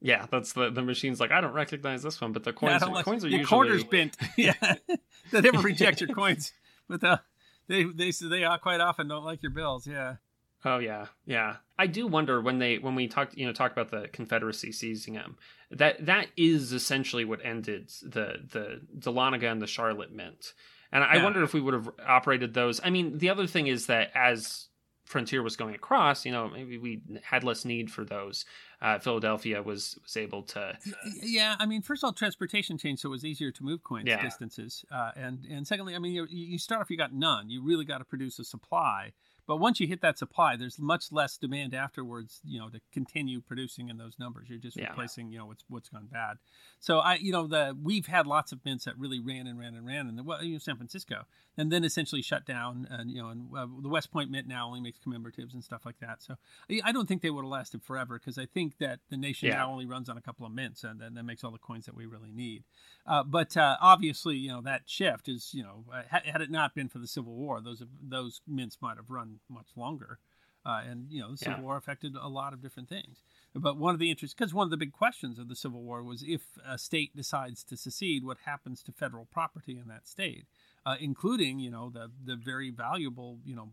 [0.00, 2.88] Yeah, that's the the machine's like I don't recognize this one, but the coins Yeah,
[2.88, 4.16] like- coins are your usually quarters bent.
[4.36, 4.54] yeah,
[5.30, 6.52] they never reject your coins,
[6.88, 7.18] but uh,
[7.66, 9.86] they they they quite often don't like your bills.
[9.86, 10.16] Yeah.
[10.64, 11.56] Oh yeah, yeah.
[11.78, 15.14] I do wonder when they when we talked you know talk about the Confederacy seizing
[15.14, 15.36] them
[15.70, 20.54] that that is essentially what ended the the Dahlonega and the Charlotte Mint,
[20.90, 21.24] and I Yeah.
[21.24, 22.80] wonder if we would have operated those.
[22.82, 24.68] I mean, the other thing is that as
[25.04, 28.44] Frontier was going across, you know, maybe we had less need for those.
[28.82, 30.76] Uh, Philadelphia was was able to
[31.22, 34.08] Yeah, I mean, first of all, transportation changed, so it was easier to move coins
[34.08, 34.22] Yeah.
[34.22, 37.48] distances, uh, and and secondly, I mean, you, you start off, you got none.
[37.48, 39.12] You really got to produce a supply,
[39.48, 42.40] but once you hit that supply, there's much less demand afterwards.
[42.44, 44.90] You know, to continue producing in those numbers, you're just Yeah.
[44.90, 46.36] replacing, you know, what's what's gone bad.
[46.78, 49.74] So I, you know, the we've had lots of mints that really ran and ran
[49.74, 51.24] and ran, and the, well, you know, San Francisco,
[51.56, 54.68] and then essentially shut down, and you know, and uh, the West Point Mint now
[54.68, 56.22] only makes commemoratives and stuff like that.
[56.22, 56.36] So
[56.70, 59.48] I- I don't think they would have lasted forever because I think that the nation
[59.48, 59.56] Yeah.
[59.56, 61.86] now only runs on a couple of mints, and then that makes all the coins
[61.86, 62.64] that we really need.
[63.06, 66.50] Uh, but uh, obviously, you know that shift is, you know, uh, had, had it
[66.50, 70.18] not been for the Civil War, those those mints might have run much longer.
[70.66, 71.64] Uh, and you know, the Civil Yeah.
[71.64, 73.22] War affected a lot of different things.
[73.54, 76.02] But one of the interests, because one of the big questions of the Civil War
[76.02, 80.46] was if a state decides to secede, what happens to federal property in that state,
[80.84, 83.70] uh, including you know the the very valuable you know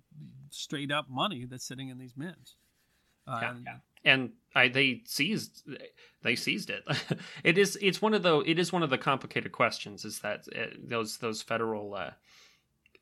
[0.51, 2.55] straight up money that's sitting in these mints.
[3.27, 3.49] Uh, Yeah.
[3.51, 3.67] and-
[4.07, 5.67] and I, they seized
[6.21, 6.83] they seized it.
[7.43, 10.47] it is it's one of the it is one of the complicated questions is that
[10.55, 12.11] uh, those those federal uh,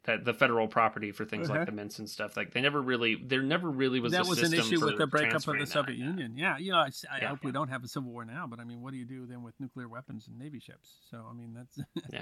[0.06, 1.60] that the federal property for things Uh-huh.
[1.60, 4.42] like the mints and stuff like they never really there never really was that was
[4.44, 5.68] an issue with the breakup of the that.
[5.70, 6.36] Soviet Union.
[6.38, 7.28] Yeah, you know, I, I Yeah.
[7.30, 9.26] hope we don't have a civil war now, but I mean, what do you do
[9.26, 10.89] then with nuclear weapons and navy ships?
[11.10, 11.80] So I mean, that's
[12.12, 12.22] Yeah.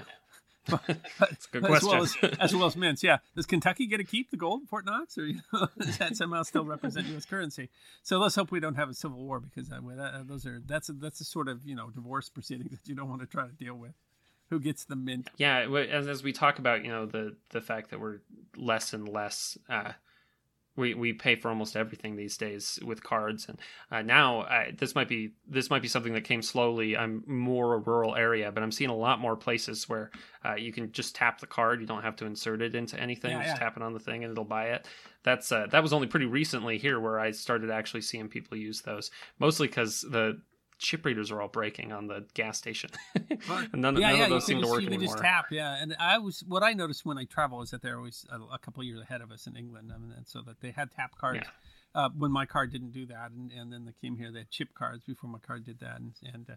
[0.70, 0.96] but, a
[1.50, 2.30] good as well question.
[2.34, 3.02] as, as well as mints.
[3.02, 5.98] Yeah, does Kentucky get to keep the gold in Fort Knox, or you know, does
[5.98, 7.24] that somehow still represent U.S.
[7.24, 7.68] currency?
[8.04, 10.62] So let's hope we don't have a civil war because that, way- that, those are
[10.64, 13.26] that's a, that's a sort of you know divorce proceeding that you don't want to
[13.26, 13.90] try to deal with.
[14.52, 15.30] Who gets the mint?
[15.38, 18.18] yeah as, as we talk about you know the the fact that we're
[18.54, 19.92] less and less uh
[20.76, 23.46] we, we pay for almost everything these days with cards.
[23.46, 23.58] And
[23.90, 26.96] uh, now uh, this might be this might be something that came slowly.
[26.96, 30.10] I'm more a rural area but i'm seeing a lot more places where
[30.44, 31.80] uh, you can just tap the card.
[31.80, 33.32] You don't have to insert it into anything.
[33.32, 33.64] Yeah, just yeah.
[33.64, 34.86] tap it on the thing and it'll buy it.
[35.24, 38.80] That's uh, that was only pretty recently here where i started actually seeing people use
[38.82, 40.40] those mostly because the
[40.82, 43.30] chip readers are all breaking on the gas station and
[43.76, 45.22] none, yeah, none yeah, of those seem can to just, work you can anymore just
[45.22, 45.80] tap, yeah.
[45.80, 48.58] And I was what I noticed when I travel is that they're always a, a
[48.58, 50.90] couple of years ahead of us in England, I mean, and so that they had
[50.90, 51.40] tap cards.
[51.42, 51.50] Yeah.
[51.94, 54.50] Uh, when my card didn't do that, and, and then they came here, they had
[54.50, 56.54] chip cards before my card did that, and, and uh,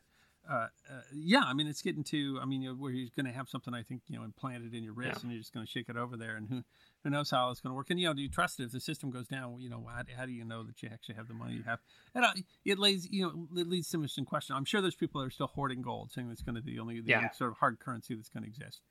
[0.50, 0.68] uh, uh,
[1.14, 3.84] yeah, I mean, it's getting to, I mean, where you're going to have something, I
[3.84, 5.20] think, you know, implanted in your wrist, Yeah.
[5.24, 6.64] and you're just going to shake it over there, and who
[7.04, 7.90] who knows how it's going to work?
[7.92, 9.60] And you know, do you trust it if the system goes down?
[9.60, 11.80] You know, how, how do you know that you actually have the money you have?
[12.16, 14.56] And uh, it lays, you know, it leads to an interesting question.
[14.56, 16.80] I'm sure there's people that are still hoarding gold, saying it's going to be the
[16.80, 17.18] only, the Yeah.
[17.18, 18.82] only sort of hard currency that's going to exist.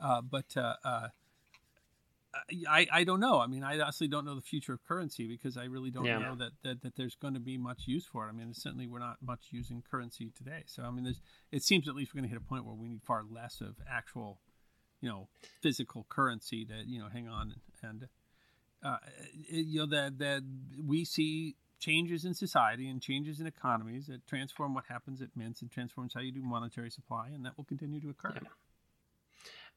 [0.00, 1.08] Uh, but uh, uh,
[2.68, 3.40] I, I don't know.
[3.40, 6.18] I mean, I honestly don't know the future of currency because I really don't Yeah.
[6.18, 8.28] know that, that, that there's going to be much use for it.
[8.28, 10.62] I mean, certainly we're not much using currency today.
[10.66, 12.74] So, I mean, there's, it seems at least we're going to hit a point where
[12.74, 14.40] we need far less of actual,
[15.00, 15.28] you know,
[15.60, 18.08] physical currency to, you know, hang on and,
[18.84, 18.98] uh,
[19.48, 20.42] you know, that, that
[20.86, 25.62] we see changes in society and changes in economies that transform what happens at mints
[25.62, 28.32] and transforms how you do monetary supply, and that will continue to occur.
[28.34, 28.48] Yeah.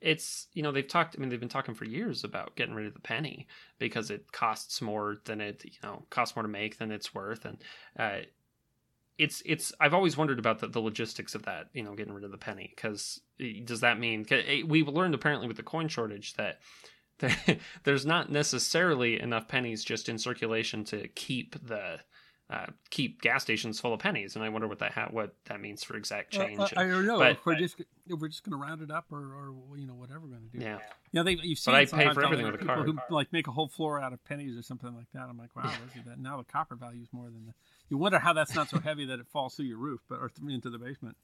[0.04, 2.86] It's you know they've talked i mean they've been talking for years about getting rid
[2.86, 3.48] of the penny
[3.80, 7.46] because it costs more than it you know costs more to make than it's worth.
[7.46, 7.58] And
[7.98, 8.26] uh
[9.18, 12.24] it's it's i've always wondered about the, the logistics of that you know getting rid
[12.26, 12.74] of the penny.
[12.76, 13.22] Because
[13.64, 16.60] does that mean eh, we've learned apparently with the coin shortage that
[17.20, 22.00] there- there's not necessarily enough pennies just in circulation to keep the
[22.54, 25.60] uh, keep gas stations full of pennies, and I wonder what that ha- what that
[25.62, 26.60] means for exact change.
[26.60, 28.82] Uh, I, I don't know But- if we're just if we're just going to round
[28.82, 30.64] it up or, or you know whatever we're going to do.
[30.64, 30.80] yeah,
[31.14, 32.86] Yeah, they you've seen I pay for everything with a card.
[32.86, 35.28] who like make a whole floor out of pennies or something like that.
[35.30, 35.72] I'm like, wow,
[36.06, 36.20] that.
[36.20, 37.54] Now the copper value is more than the.
[37.90, 40.32] You wonder how that's not so heavy that it falls through your roof, but or
[40.48, 41.16] into the basement.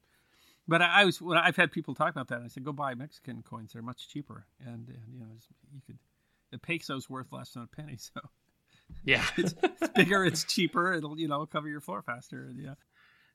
[0.68, 2.36] But I, I was when I've had people talk about that.
[2.38, 5.26] And I said, go buy Mexican coins; they're much cheaper, and, and you know
[5.74, 5.98] you could.
[6.52, 8.22] The peso's worth less than a penny, so
[9.04, 9.26] yeah.
[9.38, 10.94] it's, it's bigger, it's cheaper.
[10.94, 12.52] It'll you know cover your floor faster.
[12.56, 12.76] Yeah.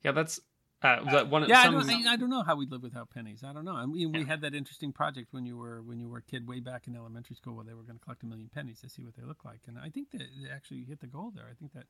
[0.03, 0.41] Yeah, that's
[0.85, 1.49] uh, one.
[1.49, 3.43] Yeah, some, I, don't, I, I don't know how we'd live without pennies.
[3.43, 3.75] I don't know.
[3.75, 6.47] I mean, we had that interesting project when you were when you were a kid
[6.47, 8.89] way back in elementary school where they were going to collect a million pennies to
[8.91, 11.47] see what they look like, and I think that they actually hit the goal there.
[11.51, 11.87] I think that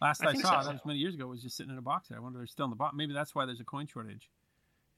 [0.00, 0.68] last I I, think saw, so.
[0.68, 2.16] that was many years ago, was just sitting in a box there.
[2.16, 2.94] I wonder if they're still in the box.
[2.96, 4.30] Maybe that's why there's a coin shortage.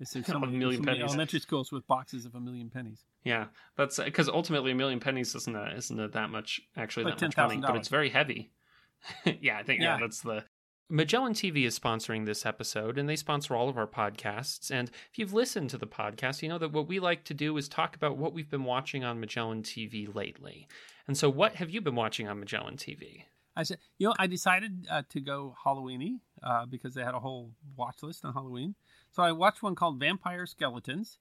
[0.00, 1.02] Is there A some, million some pennies.
[1.02, 3.04] elementary schools with boxes of a million pennies?
[3.24, 7.18] Yeah, that's because ultimately a million pennies isn't a, isn't a that much actually Like
[7.18, 8.50] that much money, but it's very heavy.
[9.40, 9.94] yeah, I think yeah.
[9.94, 10.00] Yeah.
[10.00, 10.44] that's the
[10.90, 14.70] Magellan TV is sponsoring this episode, and they sponsor all of our podcasts.
[14.70, 17.56] And if you've listened to the podcast, you know that what we like to do
[17.56, 20.68] is talk about what we've been watching on Magellan TV lately.
[21.08, 23.24] And so, what have you been watching on Magellan TV?
[23.56, 27.20] I said, you know, I decided uh, to go Halloweeny uh, because they had a
[27.20, 28.74] whole watch list on Halloween.
[29.14, 31.18] So I watched one called Vampire Skeletons,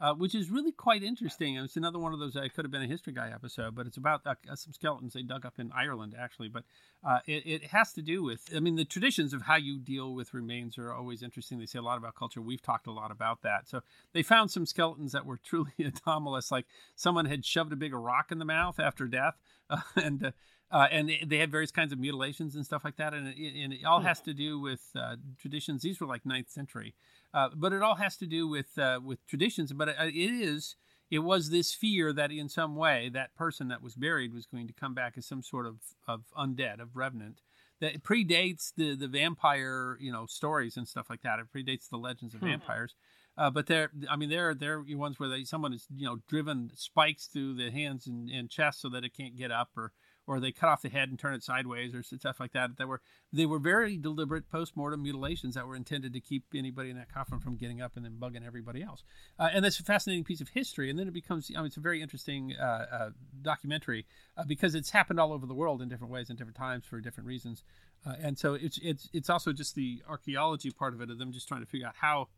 [0.00, 1.56] uh, which is really quite interesting.
[1.56, 2.36] It's another one of those.
[2.36, 5.22] I could have been a History Guy episode, but it's about uh, some skeletons they
[5.22, 6.48] dug up in Ireland, actually.
[6.48, 6.64] But
[7.06, 10.14] uh, it, it has to do with, I mean, the traditions of how you deal
[10.14, 11.58] with remains are always interesting.
[11.58, 12.40] They say a lot about culture.
[12.40, 13.68] We've talked a lot about that.
[13.68, 13.82] So
[14.14, 16.64] they found some skeletons that were truly anomalous, like
[16.96, 19.34] someone had shoved a big rock in the mouth after death,
[19.68, 20.24] uh, and.
[20.26, 20.30] Uh,
[20.70, 23.62] uh, and they- they had various kinds of mutilations and stuff like that, and it,
[23.62, 25.82] and it all has to do with uh, traditions.
[25.82, 26.94] These were like ninth century,
[27.34, 29.72] uh, but it all has to do with uh, with traditions.
[29.72, 30.76] But it, it is
[31.10, 34.66] it was this fear that in some way that person that was buried was going
[34.68, 35.76] to come back as some sort of
[36.08, 37.40] of undead, of revenant.
[37.80, 41.38] That predates the the vampire you know stories and stuff like that.
[41.40, 42.46] It predates the legends of Hmm.
[42.46, 42.94] vampires.
[43.36, 46.70] Uh, but they're, I mean, they're they're ones where they someone is you know driven
[46.76, 49.92] spikes through the hands and, and chest so that it can't get up, or
[50.26, 52.76] or they cut off the head and turn it sideways, or stuff like that.
[52.78, 53.00] That were
[53.32, 57.40] they were very deliberate post-mortem mutilations that were intended to keep anybody in that coffin
[57.40, 59.04] from getting up and then bugging everybody else.
[59.38, 60.88] Uh, and that's a fascinating piece of history.
[60.88, 63.10] And then it becomes, I mean, it's a very interesting uh, uh,
[63.42, 64.06] documentary
[64.36, 67.00] uh, because it's happened all over the world in different ways and different times for
[67.00, 67.62] different reasons.
[68.06, 71.32] Uh, and so it's it's it's also just the archaeology part of it of them
[71.32, 72.28] just trying to figure out how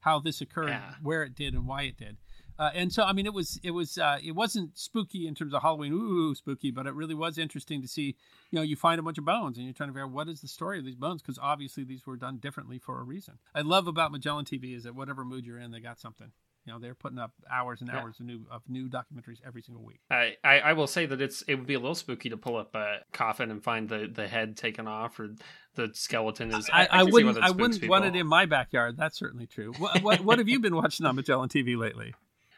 [0.00, 0.94] how this occurred, Yeah.
[1.00, 2.16] where it did, and why it did.
[2.58, 5.54] Uh, and so, I mean, it was it was uh, it wasn't spooky in terms
[5.54, 8.16] of Halloween, ooh, spooky, but it really was interesting to see.
[8.50, 10.28] You know, you find a bunch of bones, and you're trying to figure out what
[10.28, 13.38] is the story of these bones, because obviously these were done differently for a reason.
[13.54, 16.32] I love about Magellan TV is that whatever mood you're in, they got something.
[16.64, 18.00] You know, they're putting up hours and Yeah.
[18.00, 19.98] hours of new of new documentaries every single week.
[20.10, 22.56] I, I, I will say that it's it would be a little spooky to pull
[22.56, 25.30] up a coffin and find the, the head taken off or
[25.74, 26.70] the skeleton is.
[26.72, 28.96] I, I, why wouldn't I wouldn't want it in my backyard.
[28.96, 29.72] That's certainly true.
[29.72, 32.14] What what, what have you been watching on Magellan TV lately?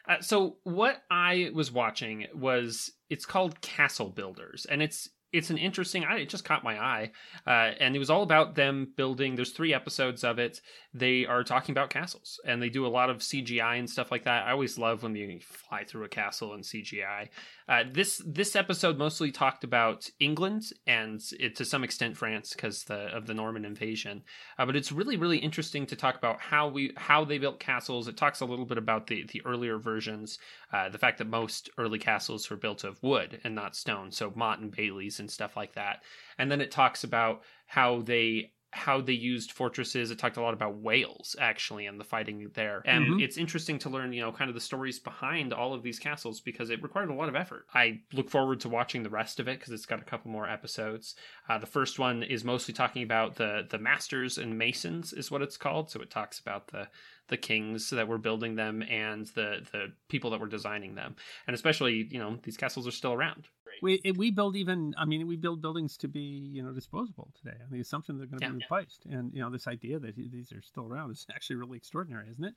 [0.09, 5.59] Uh, so what I was watching was it's called Castle Builders, and it's it's an
[5.59, 6.05] interesting.
[6.09, 7.11] It just caught my eye,
[7.47, 9.35] uh, and it was all about them building.
[9.35, 10.61] There's three episodes of it.
[10.95, 14.23] They are talking about castles, and they do a lot of CGI and stuff like
[14.25, 14.47] that.
[14.47, 17.31] I always love when you fly through a castle in CGI.
[17.67, 22.85] Uh, this this episode mostly talked about England and it, to some extent France because
[22.91, 24.23] of the Norman invasion.
[24.59, 28.07] Uh, but it's really really interesting to talk about how we how they built castles.
[28.07, 30.39] It talks a little bit about the the earlier versions,
[30.73, 34.33] uh, the fact that most early castles were built of wood and not stone, so
[34.37, 36.03] Motte and Bailey's and stuff like that.
[36.39, 40.11] And then it talks about how they how they used fortresses.
[40.11, 42.83] It talked a lot about Wales actually and the fighting there.
[42.85, 43.19] And Mhm.
[43.19, 46.41] it's interesting to learn, you know, kind of the stories behind all of these castles
[46.41, 47.67] because it required a lot of effort.
[47.73, 50.49] I look forward to watching the rest of it because it's got a couple more
[50.49, 51.15] episodes.
[51.49, 55.41] Uh, the first one is mostly talking about the the masters and masons is what
[55.43, 55.89] it's called.
[55.91, 56.89] So it talks about the
[57.29, 61.17] the kings that were building them and the the people that were designing them.
[61.47, 63.49] And especially, you know, these castles are still around.
[63.85, 64.95] We we build even.
[64.97, 68.27] I mean, we build buildings to be you know disposable today on the assumption they're
[68.27, 68.53] going to Yeah.
[68.53, 69.05] be replaced.
[69.05, 72.45] And you know, this idea that these are still around is actually really extraordinary, isn't
[72.45, 72.55] it?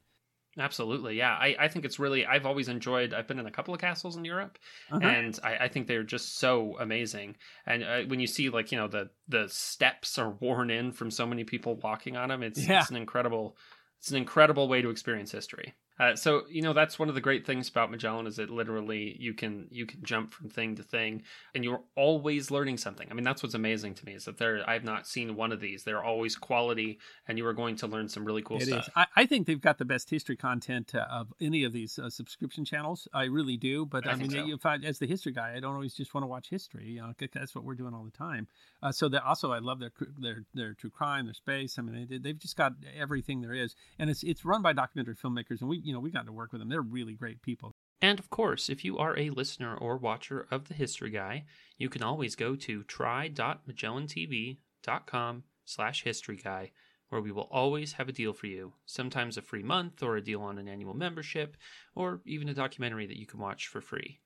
[0.59, 1.33] Absolutely, yeah.
[1.33, 2.25] I, I think it's really.
[2.25, 3.13] I've always enjoyed.
[3.13, 4.57] I've been in a couple of castles in Europe,
[4.91, 5.07] Uh-huh.
[5.07, 7.35] and I, I think they're just so amazing.
[7.67, 11.11] And uh, when you see like you know the the steps are worn in from
[11.11, 12.79] so many people walking on them, it's Yeah.
[12.79, 13.55] it's an incredible.
[13.99, 15.75] It's an incredible way to experience history.
[15.99, 19.15] Uh, so you know that's one of the great things about Magellan is that literally
[19.19, 21.23] you can you can jump from thing to thing,
[21.55, 23.07] and you're always learning something.
[23.09, 25.59] I mean that's what's amazing to me is that there I've not seen one of
[25.59, 25.83] these.
[25.83, 28.67] They're always quality, and you are going to learn some really cool It is.
[28.69, 28.89] stuff.
[28.95, 32.09] I, I think they've got the best history content uh, of any of these uh,
[32.09, 33.07] subscription channels.
[33.13, 33.85] I really do.
[33.85, 34.47] But I I, mean, so.
[34.47, 36.85] if I, as the history guy, I don't always just want to watch history.
[36.85, 38.47] You know, that's what we're doing all the time.
[38.81, 41.79] Uh, so that also, I love their their their true crime, their space.
[41.79, 45.15] I mean, they, they've just got everything there is, and it's it's run by documentary
[45.15, 46.69] filmmakers, and we you know we got to work with them.
[46.69, 47.71] They're really great people.
[48.01, 51.45] And of course, if you are a listener or watcher of The History Guy,
[51.77, 56.71] you can always go to try.magellantv.com slash history guy,
[57.09, 58.73] where we will always have a deal for you.
[58.85, 61.57] Sometimes a free month, or a deal on an annual membership,
[61.95, 64.19] or even a documentary that you can watch for free.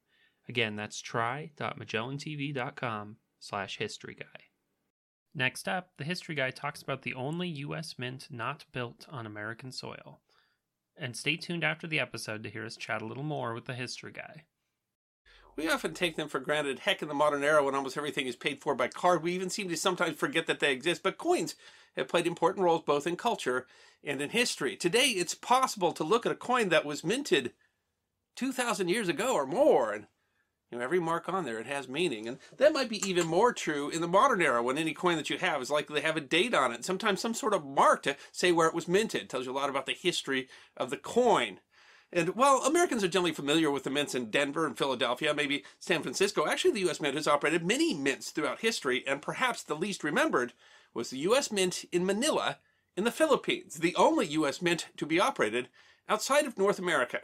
[0.49, 4.26] Again, that's try.magellantv.com slash history guy.
[5.34, 7.95] Next up, the History Guy talks about the only U.S.
[7.97, 10.20] mint not built on American soil.
[11.02, 13.74] And stay tuned after the episode to hear us chat a little more with the
[13.74, 14.43] History Guy.
[15.56, 16.78] We often take them for granted.
[16.78, 19.49] Heck, in the modern era when almost everything is paid for by card, we even
[19.49, 21.02] seem to sometimes forget that they exist.
[21.02, 21.56] But coins
[21.95, 23.66] have played important roles both in culture
[24.04, 24.76] and in history.
[24.76, 27.54] Today, it's possible to look at a coin that was minted
[28.36, 30.06] 2,000 years ago or more, and
[30.72, 32.28] you know, every mark on there, it has meaning.
[32.28, 35.30] And that might be even more true in the modern era when any coin that
[35.30, 36.86] you have is likely to have a date on it.
[36.86, 39.24] Sometimes some sort of mark to say where it was minted.
[39.24, 40.47] It tells you a lot about the history
[40.78, 41.59] of the coin.
[42.13, 46.01] And while Americans are generally familiar with the mints in Denver and Philadelphia, maybe San
[46.01, 46.99] Francisco, actually the U.S.
[46.99, 50.53] Mint has operated many mints throughout history, and perhaps the least remembered
[50.93, 51.51] was the U.S.
[51.51, 52.57] Mint in Manila
[52.97, 54.61] in the Philippines, the only U.S.
[54.61, 55.69] mint to be operated
[56.09, 57.22] outside of North America.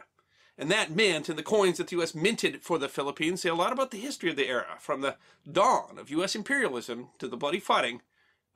[0.60, 2.16] And that mint and the coins that the U.S.
[2.16, 5.16] minted for the Philippines say a lot about the history of the era, from the
[5.50, 6.34] dawn of U.S.
[6.34, 8.02] imperialism to the bloody fighting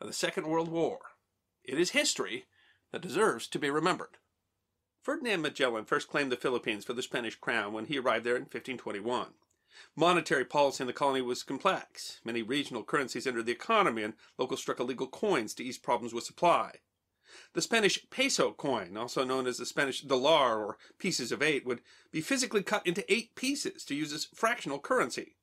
[0.00, 0.98] of the Second World War.
[1.62, 2.46] It is history
[2.90, 4.18] that deserves to be remembered.
[5.00, 8.42] Ferdinand Magellan first claimed the Philippines for the Spanish crown when he arrived there in
[8.42, 9.28] 1521.
[9.94, 12.20] Monetary policy in the colony was complex.
[12.24, 16.24] Many regional currencies entered the economy, and locals struck illegal coins to ease problems with
[16.24, 16.80] supply.
[17.54, 21.80] The Spanish peso coin, also known as the Spanish dollar or pieces of eight, would
[22.10, 25.36] be physically cut into eight pieces to use as fractional currency.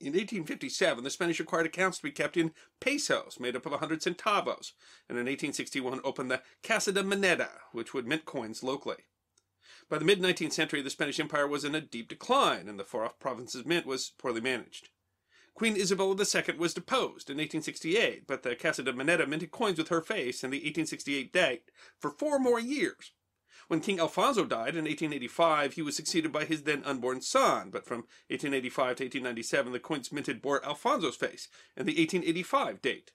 [0.00, 4.00] In 1857, the Spanish required accounts to be kept in pesos, made up of 100
[4.00, 4.72] centavos,
[5.08, 9.04] and in 1861 opened the Casa de Moneda, which would mint coins locally.
[9.90, 12.84] By the mid 19th century, the Spanish Empire was in a deep decline, and the
[12.84, 14.88] far off province's mint was poorly managed.
[15.60, 19.88] Queen Isabella II was deposed in 1868, but the Casa de Moneda minted coins with
[19.88, 23.12] her face in the 1868 date for four more years.
[23.68, 27.84] When King Alfonso died in 1885, he was succeeded by his then unborn son, but
[27.84, 33.12] from 1885 to 1897, the coins minted bore Alfonso's face in the 1885 date.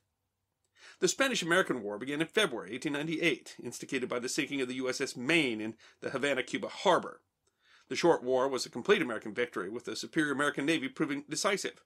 [0.99, 5.17] The Spanish American War began in February 1898, instigated by the sinking of the USS
[5.17, 7.21] Maine in the Havana, Cuba harbor.
[7.89, 11.81] The short war was a complete American victory, with the superior American Navy proving decisive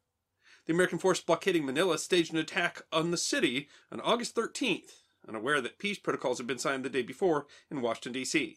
[0.70, 5.62] the American force blockading Manila staged an attack on the city on August 13th, unaware
[5.62, 8.56] that peace protocols had been signed the day before in Washington, D.C.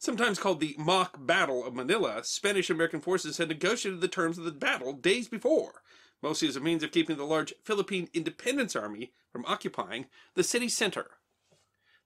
[0.00, 4.42] Sometimes called the mock battle of Manila, Spanish American forces had negotiated the terms of
[4.42, 5.82] the battle days before,
[6.24, 10.68] mostly as a means of keeping the large Philippine Independence Army from occupying the city
[10.68, 11.06] center.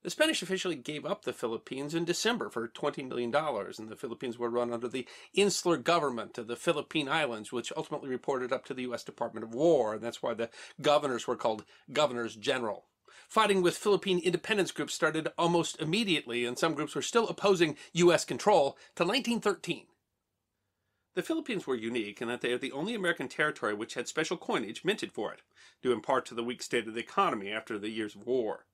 [0.06, 4.38] The Spanish officially gave up the Philippines in December for $20 million, and the Philippines
[4.38, 5.04] were run under the
[5.34, 9.02] insular government of the Philippine Islands, which ultimately reported up to the U.S.
[9.02, 10.48] Department of War, and that's why the
[10.80, 12.84] governors were called governors general.
[13.28, 18.24] Fighting with Philippine independence groups started almost immediately, and some groups were still opposing U.S.
[18.24, 19.86] control till 1913.
[21.16, 24.36] The Philippines were unique in that they are the only American territory which had special
[24.36, 25.42] coinage minted for it,
[25.82, 28.66] due in part to the weak state of the economy after the years of war.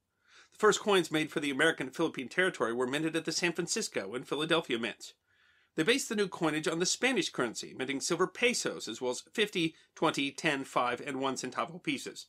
[0.53, 4.15] The first coins made for the American Philippine territory were minted at the San Francisco
[4.15, 5.15] and Philadelphia mints.
[5.75, 9.23] They based the new coinage on the Spanish currency, minting silver pesos as well as
[9.33, 12.27] 50, 20, 10, 5, and 1 centavo pieces.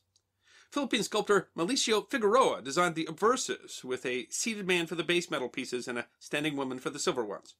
[0.70, 5.48] Philippine sculptor Melecio Figueroa designed the obverses with a seated man for the base metal
[5.48, 7.54] pieces and a standing woman for the silver ones.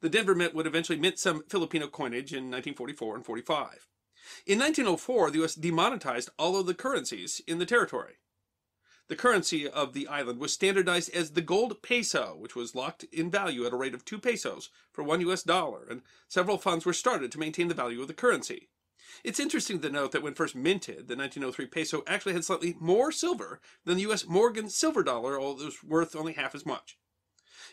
[0.00, 3.88] The Denver Mint would eventually mint some Filipino coinage in 1944 and 45.
[4.46, 5.54] In 1904, the U.S.
[5.54, 8.18] demonetized all of the currencies in the territory.
[9.08, 13.30] The currency of the island was standardized as the gold peso, which was locked in
[13.30, 16.92] value at a rate of 2 pesos for 1 US dollar, and several funds were
[16.92, 18.68] started to maintain the value of the currency.
[19.22, 23.12] It's interesting to note that when first minted, the 1903 peso actually had slightly more
[23.12, 26.98] silver than the US Morgan silver dollar, although it was worth only half as much.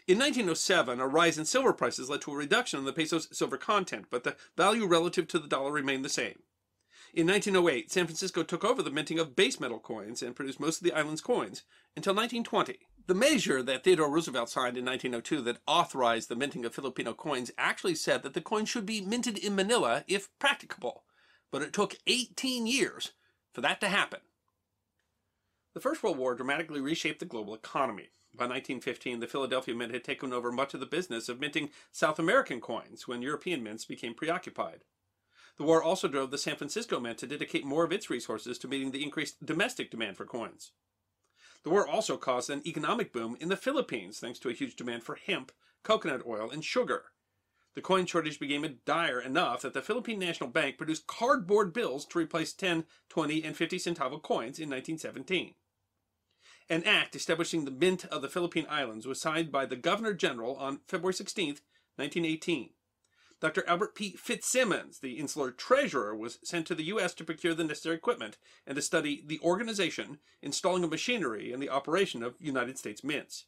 [0.08, 3.58] In 1907, a rise in silver prices led to a reduction in the peso's silver
[3.58, 6.44] content, but the value relative to the dollar remained the same.
[7.14, 10.82] In 1908, San Francisco took over the minting of base metal coins and produced most
[10.82, 11.62] of the island's coins
[11.96, 12.80] until 1920.
[13.06, 17.52] The measure that Theodore Roosevelt signed in 1902 that authorized the minting of Filipino coins
[17.56, 21.04] actually said that the coin should be minted in Manila if practicable,
[21.52, 23.12] but it took 18 years
[23.54, 24.22] for that to happen.
[25.76, 28.10] The First World War dramatically reshaped the global economy.
[28.36, 32.18] By 1915, the Philadelphia Mint had taken over much of the business of minting South
[32.18, 34.84] American coins when European mints became preoccupied.
[35.58, 38.68] The war also drove the San Francisco Mint to dedicate more of its resources to
[38.68, 40.72] meeting the increased domestic demand for coins.
[41.64, 45.04] The war also caused an economic boom in the Philippines thanks to a huge demand
[45.04, 45.52] for hemp,
[45.84, 47.12] coconut oil, and sugar.
[47.76, 52.20] The coin shortage became dire enough that the Philippine National Bank produced cardboard bills to
[52.20, 55.56] replace 10, 20, and 50 centavo coins in 1917.
[56.70, 60.56] An act establishing the Mint of the Philippine Islands was signed by the Governor General
[60.56, 61.48] on February 16,
[61.96, 62.70] 1918.
[63.44, 63.68] Dr.
[63.68, 64.12] Albert P.
[64.12, 67.14] Fitzsimmons, the insular treasurer, was sent to the U.S.
[67.16, 71.68] to procure the necessary equipment and to study the organization, installing of machinery, and the
[71.68, 73.48] operation of United States mints.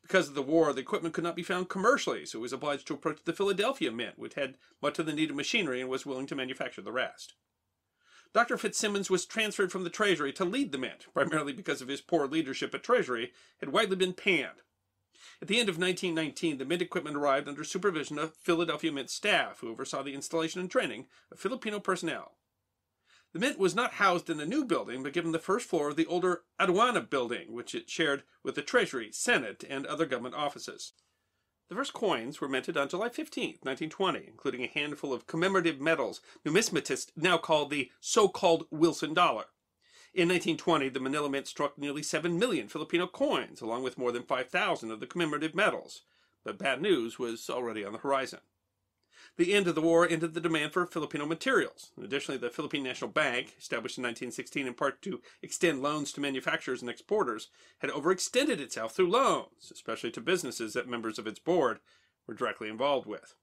[0.00, 2.86] Because of the war, the equipment could not be found commercially, so he was obliged
[2.86, 6.28] to approach the Philadelphia Mint, which had much of the needed machinery and was willing
[6.28, 7.34] to manufacture the rest.
[8.32, 8.56] Dr.
[8.56, 12.28] Fitzsimmons was transferred from the Treasury to lead the Mint, primarily because of his poor
[12.28, 14.62] leadership at Treasury had widely been panned.
[15.42, 19.60] At the end of 1919, the Mint equipment arrived under supervision of Philadelphia Mint staff,
[19.60, 22.36] who oversaw the installation and training of Filipino personnel.
[23.32, 25.96] The Mint was not housed in the new building, but given the first floor of
[25.96, 30.92] the older Aduana building, which it shared with the Treasury, Senate, and other government offices.
[31.70, 36.20] The first coins were minted on July 15, 1920, including a handful of commemorative medals
[36.44, 39.44] numismatists now call the so-called Wilson dollar.
[40.12, 44.24] In 1920, the Manila Mint struck nearly 7 million Filipino coins, along with more than
[44.24, 46.02] 5,000 of the commemorative medals.
[46.44, 48.40] But bad news was already on the horizon.
[49.36, 51.92] The end of the war ended the demand for Filipino materials.
[52.02, 56.80] Additionally, the Philippine National Bank, established in 1916 in part to extend loans to manufacturers
[56.80, 57.48] and exporters,
[57.78, 61.78] had overextended itself through loans, especially to businesses that members of its board
[62.26, 63.36] were directly involved with.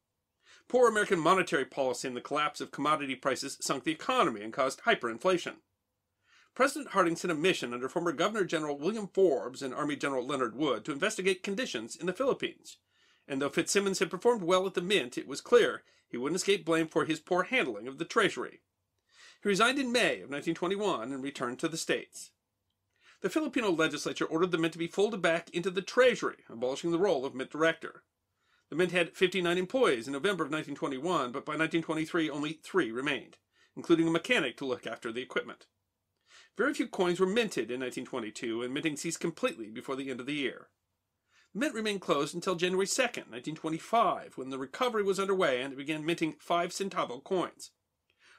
[0.67, 4.81] Poor American monetary policy and the collapse of commodity prices sunk the economy and caused
[4.81, 5.55] hyperinflation.
[6.57, 10.55] President Harding sent a mission under former Governor General William Forbes and Army General Leonard
[10.55, 12.77] Wood to investigate conditions in the Philippines
[13.27, 16.65] and though Fitzsimmons had performed well at the Mint, it was clear he wouldn't escape
[16.65, 18.61] blame for his poor handling of the Treasury.
[19.43, 22.31] He resigned in May of 1921 and returned to the States.
[23.21, 26.99] The Filipino legislature ordered the Mint to be folded back into the Treasury, abolishing the
[26.99, 28.03] role of Mint Director.
[28.69, 33.37] The Mint had 59 employees in November of 1921, but by 1923 only three remained,
[33.75, 35.65] including a mechanic to look after the equipment.
[36.57, 40.25] Very few coins were minted in 1922, and minting ceased completely before the end of
[40.25, 40.69] the year.
[41.53, 45.77] The mint remained closed until January 2, 1925, when the recovery was underway and it
[45.77, 47.71] began minting 5 centavo coins.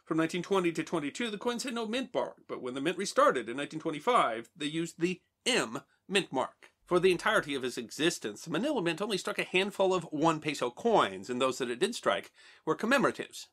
[0.05, 3.49] From 1920 to 22, the coins had no mint mark, but when the mint restarted
[3.49, 6.71] in 1925, they used the M mint mark.
[6.87, 10.41] For the entirety of its existence, the Manila Mint only struck a handful of one
[10.41, 12.33] peso coins, and those that it did strike
[12.64, 13.49] were commemoratives.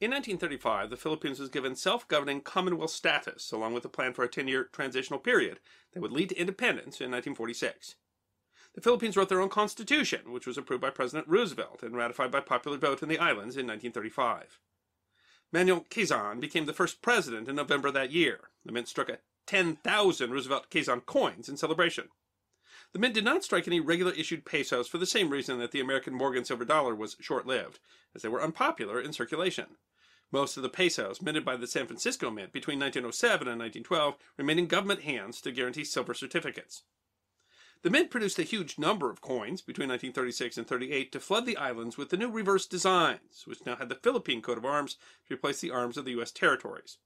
[0.00, 4.28] In 1935, the Philippines was given self-governing Commonwealth status, along with a plan for a
[4.28, 5.60] 10-year transitional period
[5.92, 7.94] that would lead to independence in 1946.
[8.74, 12.40] The Philippines wrote their own constitution, which was approved by President Roosevelt and ratified by
[12.40, 14.58] popular vote in the islands in 1935.
[15.52, 18.50] Manuel Quezon became the first president in November that year.
[18.64, 22.08] The mint struck a 10,000 Roosevelt Quezon coins in celebration.
[22.94, 25.80] The mint did not strike any regular issued pesos for the same reason that the
[25.80, 27.80] American Morgan silver dollar was short-lived,
[28.14, 29.66] as they were unpopular in circulation.
[30.30, 34.60] Most of the pesos minted by the San Francisco Mint between 1907 and 1912 remained
[34.60, 36.84] in government hands to guarantee silver certificates.
[37.82, 41.56] The Mint produced a huge number of coins between 1936 and 38 to flood the
[41.56, 45.34] islands with the new reverse designs, which now had the Philippine coat of arms to
[45.34, 46.30] replace the arms of the U.S.
[46.30, 46.98] territories.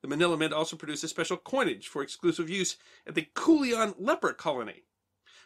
[0.00, 4.32] The Manila Mint also produced a special coinage for exclusive use at the Culion leper
[4.32, 4.84] colony.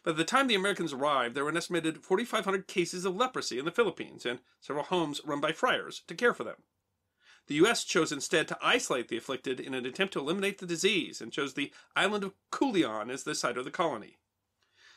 [0.05, 3.64] By the time the Americans arrived, there were an estimated 4,500 cases of leprosy in
[3.64, 6.64] the Philippines and several homes run by friars to care for them.
[7.46, 7.84] The U.S.
[7.84, 11.55] chose instead to isolate the afflicted in an attempt to eliminate the disease and chose
[11.55, 14.16] the island of Culion as the site of the colony.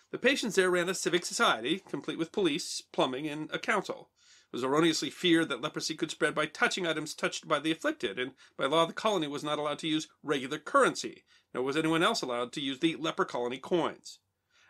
[0.10, 4.10] The patients there ran a civic society, complete with police, plumbing, and a council.
[4.51, 8.18] It was erroneously feared that leprosy could spread by touching items touched by the afflicted,
[8.18, 12.01] and by law the colony was not allowed to use regular currency, nor was anyone
[12.01, 14.20] else allowed to use the leper colony coins.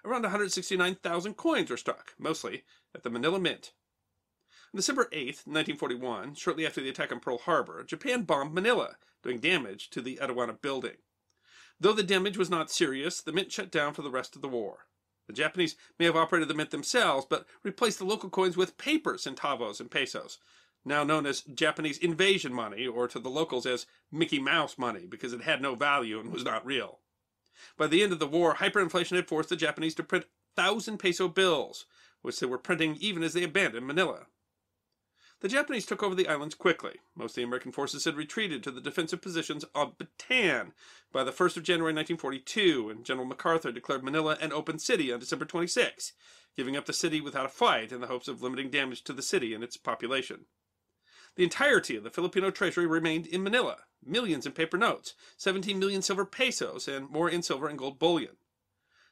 [0.06, 3.74] Around 169,000 coins were struck, mostly at the Manila Mint.
[4.72, 9.40] On December 8, 1941, shortly after the attack on Pearl Harbor, Japan bombed Manila, doing
[9.40, 10.98] damage to the Aduana building.
[11.80, 14.48] Though the damage was not serious, the mint shut down for the rest of the
[14.48, 14.86] war.
[15.26, 19.16] The Japanese may have operated the mint themselves, but replaced the local coins with paper
[19.16, 20.38] centavos and pesos,
[20.86, 25.34] now known as Japanese invasion money, or to the locals as Mickey Mouse money, because
[25.34, 27.00] it had no value and was not real.
[27.78, 30.26] By the end of the war, hyperinflation had forced the Japanese to print
[30.56, 31.86] thousand peso bills,
[32.22, 34.28] which they were printing even as they abandoned Manila.
[35.42, 37.02] The Japanese took over the islands quickly.
[37.14, 40.72] Most of the American forces had retreated to the defensive positions of Bataan
[41.12, 45.20] by the 1st of January 1942, and General MacArthur declared Manila an open city on
[45.20, 46.14] December 26,
[46.56, 49.22] giving up the city without a fight in the hopes of limiting damage to the
[49.22, 50.46] city and its population.
[51.36, 56.02] The entirety of the Filipino treasury remained in Manila, millions in paper notes, 17 million
[56.02, 58.38] silver pesos, and more in silver and gold bullion.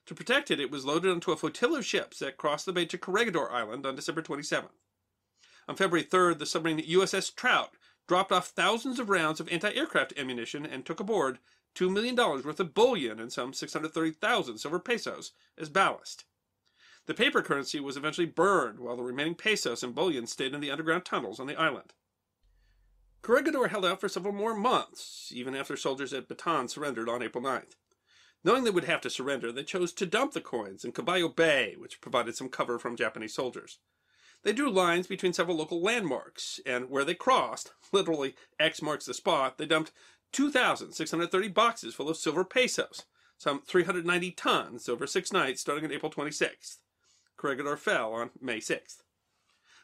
[0.05, 2.85] To protect it, it was loaded onto a flotilla of ships that crossed the bay
[2.85, 4.69] to Corregidor Island on December 27th.
[5.67, 7.75] On February 3rd, the submarine USS Trout
[8.07, 11.39] dropped off thousands of rounds of anti-aircraft ammunition and took aboard
[11.75, 16.23] $2 million worth of bullion and some 630,000 silver pesos as ballast.
[17.05, 20.71] The paper currency was eventually burned, while the remaining pesos and bullion stayed in the
[20.71, 21.93] underground tunnels on the island.
[23.23, 27.41] Corregidor held out for several more months, even after soldiers at Bataan surrendered on April
[27.41, 27.77] 9th.
[28.43, 31.75] Knowing they would have to surrender, they chose to dump the coins in Caballo Bay,
[31.77, 33.79] which provided some cover from Japanese soldiers.
[34.43, 39.13] They drew lines between several local landmarks, and where they crossed, literally X marks the
[39.13, 39.93] spot, they dumped
[40.33, 43.03] 2,630 boxes full of silver pesos,
[43.37, 46.79] some 390 tons over six nights starting on April 26th.
[47.37, 49.02] Corregidor fell on May 6th.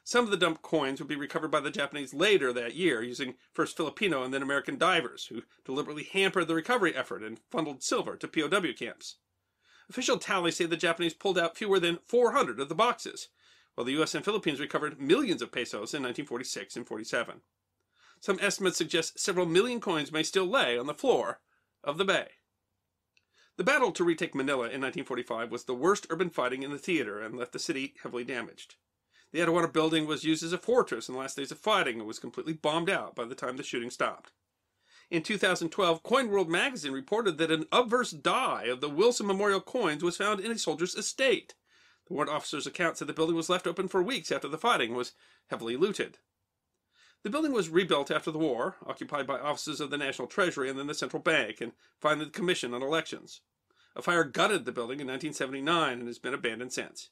[0.03, 3.35] Some of the dumped coins would be recovered by the Japanese later that year using
[3.53, 8.15] first Filipino and then American divers, who deliberately hampered the recovery effort and funneled silver
[8.15, 9.17] to POW camps.
[9.89, 13.29] Official tallies say the Japanese pulled out fewer than 400 of the boxes,
[13.75, 17.41] while the US and Philippines recovered millions of pesos in 1946 and 47.
[18.19, 21.39] Some estimates suggest several million coins may still lay on the floor
[21.83, 22.31] of the bay.
[23.55, 27.19] The battle to retake Manila in 1945 was the worst urban fighting in the theater
[27.21, 28.75] and left the city heavily damaged.
[29.31, 32.07] The Aduana building was used as a fortress in the last days of fighting and
[32.07, 34.31] was completely bombed out by the time the shooting stopped.
[35.11, 40.03] In 2012, Coin World magazine reported that an obverse die of the Wilson Memorial coins
[40.03, 41.55] was found in a soldier's estate.
[42.07, 44.95] The warrant officer's account said the building was left open for weeks after the fighting
[44.95, 45.13] was
[45.47, 46.17] heavily looted.
[47.23, 50.79] The building was rebuilt after the war, occupied by offices of the National Treasury and
[50.79, 53.41] then the Central Bank, and finally the Commission on Elections.
[53.95, 57.09] A fire gutted the building in 1979 and has been abandoned since.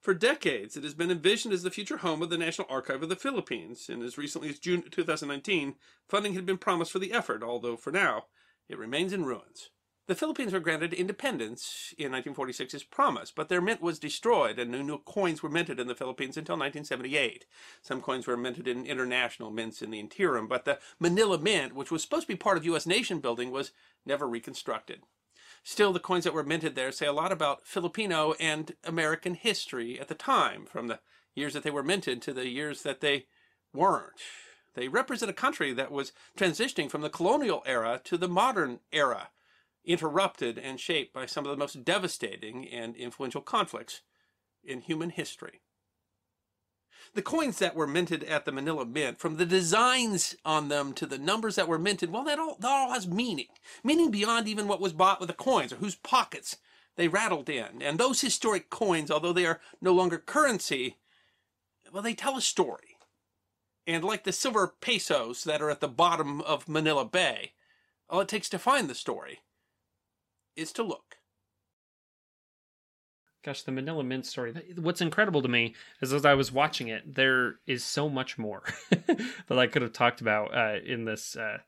[0.00, 3.08] For decades, it has been envisioned as the future home of the National Archive of
[3.08, 5.74] the Philippines, and as recently as June 2019,
[6.08, 8.26] funding had been promised for the effort, although for now,
[8.68, 9.70] it remains in ruins.
[10.06, 14.70] The Philippines were granted independence in 1946 as promised, but their mint was destroyed and
[14.70, 17.44] no new coins were minted in the Philippines until 1978.
[17.82, 21.90] Some coins were minted in international mints in the interim, but the Manila Mint, which
[21.90, 22.86] was supposed to be part of U.S.
[22.86, 23.72] nation building, was
[24.06, 25.02] never reconstructed.
[25.62, 30.00] Still, the coins that were minted there say a lot about Filipino and American history
[30.00, 31.00] at the time, from the
[31.34, 33.26] years that they were minted to the years that they
[33.72, 34.20] weren't.
[34.74, 39.30] They represent a country that was transitioning from the colonial era to the modern era,
[39.84, 44.02] interrupted and shaped by some of the most devastating and influential conflicts
[44.64, 45.60] in human history.
[47.14, 51.06] The coins that were minted at the Manila Mint, from the designs on them to
[51.06, 53.48] the numbers that were minted, well, that all, that all has meaning.
[53.82, 56.56] Meaning beyond even what was bought with the coins or whose pockets
[56.96, 57.80] they rattled in.
[57.82, 60.96] And those historic coins, although they are no longer currency,
[61.92, 62.96] well, they tell a story.
[63.86, 67.52] And like the silver pesos that are at the bottom of Manila Bay,
[68.10, 69.40] all it takes to find the story
[70.56, 71.17] is to look
[73.44, 74.54] gosh, the Manila Mint story.
[74.76, 78.62] What's incredible to me is as I was watching it, there is so much more
[78.90, 81.36] that I could have talked about uh, in this.
[81.36, 81.58] Uh,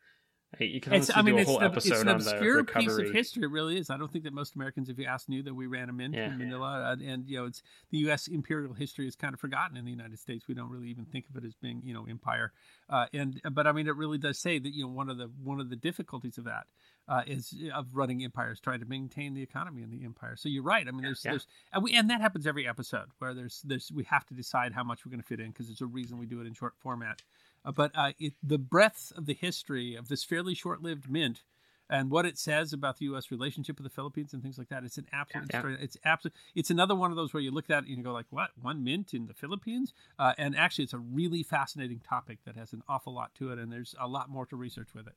[0.59, 2.51] you can honestly I mean, do a whole the, episode it's an obscure on the
[2.63, 2.87] recovery.
[2.87, 3.43] piece of history.
[3.45, 3.89] It really is.
[3.89, 6.15] I don't think that most Americans, if you ask, knew that we ran a mint
[6.15, 6.27] yeah.
[6.27, 6.91] in Manila.
[6.91, 8.27] And, and, you know, it's the U.S.
[8.27, 10.49] imperial history is kind of forgotten in the United States.
[10.49, 12.53] We don't really even think of it as being, you know, empire.
[12.89, 15.31] Uh, and but I mean, it really does say that you know one of the
[15.43, 16.67] one of the difficulties of that
[17.11, 20.37] uh, is of running empires, trying to maintain the economy in the empire.
[20.37, 20.87] So you're right.
[20.87, 21.33] I mean, there's, yeah.
[21.33, 24.73] there's, and, we, and that happens every episode where there's, there's, we have to decide
[24.73, 26.55] how much we're going to fit in because there's a reason we do it in
[26.55, 27.21] short format.
[27.65, 31.43] Uh, but uh, it, the breadth of the history of this fairly short-lived mint
[31.91, 33.33] and what it says about the U.S.
[33.33, 34.85] relationship with the Philippines and things like that.
[34.85, 35.51] It's an absolute.
[35.53, 35.85] Yeah.
[35.85, 36.35] It's absolute.
[36.55, 38.51] It's another one of those where you look at it and you go like, "What?
[38.63, 42.73] One mint in the Philippines?" Uh, and actually, it's a really fascinating topic that has
[42.73, 45.15] an awful lot to it, and there's a lot more to research with it.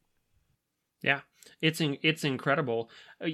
[1.03, 1.21] Yeah,
[1.61, 2.89] it's in, it's incredible.
[3.23, 3.27] Uh,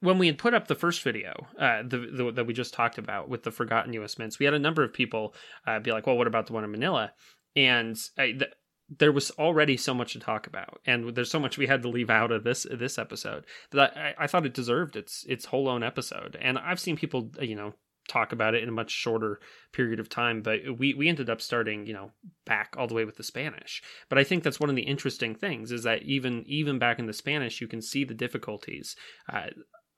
[0.00, 2.98] when we had put up the first video uh, the, the, that we just talked
[2.98, 4.18] about with the forgotten U.S.
[4.18, 5.34] mints, we had a number of people
[5.66, 7.12] uh, be like, "Well, what about the one in Manila?"
[7.56, 8.48] And I, the,
[8.90, 11.88] there was already so much to talk about, and there's so much we had to
[11.88, 15.68] leave out of this this episode that I, I thought it deserved its its whole
[15.68, 16.36] own episode.
[16.40, 17.74] And I've seen people, you know,
[18.08, 19.40] talk about it in a much shorter
[19.72, 22.10] period of time but we we ended up starting you know
[22.44, 23.82] back all the way with the spanish.
[24.08, 27.06] But i think that's one of the interesting things is that even even back in
[27.06, 28.96] the spanish you can see the difficulties.
[29.32, 29.48] Uh,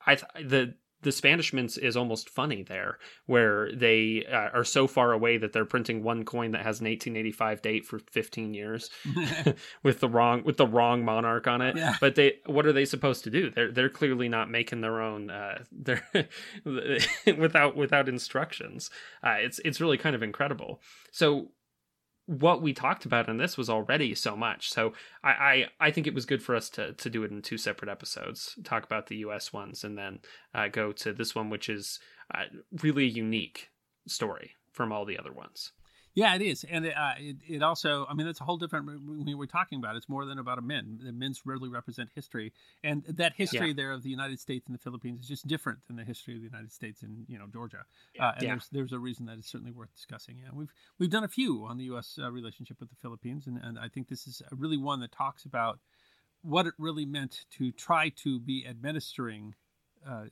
[0.06, 0.74] i the
[1.06, 5.52] the Spanish mints is almost funny there, where they uh, are so far away that
[5.52, 8.90] they're printing one coin that has an 1885 date for 15 years
[9.84, 11.76] with the wrong with the wrong monarch on it.
[11.76, 11.94] Yeah.
[12.00, 13.50] But they, what are they supposed to do?
[13.50, 15.30] They're they're clearly not making their own.
[15.30, 16.02] Uh, they're
[17.24, 18.90] without without instructions.
[19.22, 20.80] Uh, it's it's really kind of incredible.
[21.12, 21.52] So
[22.26, 24.70] what we talked about in this was already so much.
[24.70, 27.40] So I, I, I, think it was good for us to, to do it in
[27.40, 30.18] two separate episodes, talk about the US ones, and then
[30.52, 32.00] uh, go to this one, which is
[32.34, 32.44] uh,
[32.82, 33.70] really unique
[34.08, 35.72] story from all the other ones.
[36.16, 38.06] Yeah, it is, and it, uh, it, it also.
[38.08, 38.86] I mean, it's a whole different.
[38.86, 41.04] When we're talking about, it's more than about a mint.
[41.04, 43.74] The mints rarely represent history, and that history yeah.
[43.76, 46.40] there of the United States and the Philippines is just different than the history of
[46.40, 47.84] the United States and you know Georgia.
[48.18, 48.48] Uh, and yeah.
[48.48, 50.38] there's there's a reason that it's certainly worth discussing.
[50.38, 52.18] Yeah, we've we've done a few on the U.S.
[52.18, 55.44] Uh, relationship with the Philippines, and, and I think this is really one that talks
[55.44, 55.80] about
[56.40, 59.54] what it really meant to try to be administering
[60.08, 60.24] uh,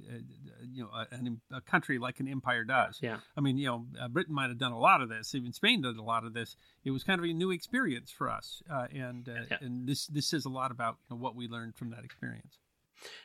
[0.73, 2.99] you know a, a, country like an empire does.
[3.01, 3.19] Yeah.
[3.37, 5.35] I mean, you know, uh, Britain might have done a lot of this.
[5.35, 6.57] Even Spain did a lot of this.
[6.85, 9.57] It was kind of a new experience for us, uh, and uh, yeah.
[9.61, 12.59] and this this says a lot about you know, what we learned from that experience.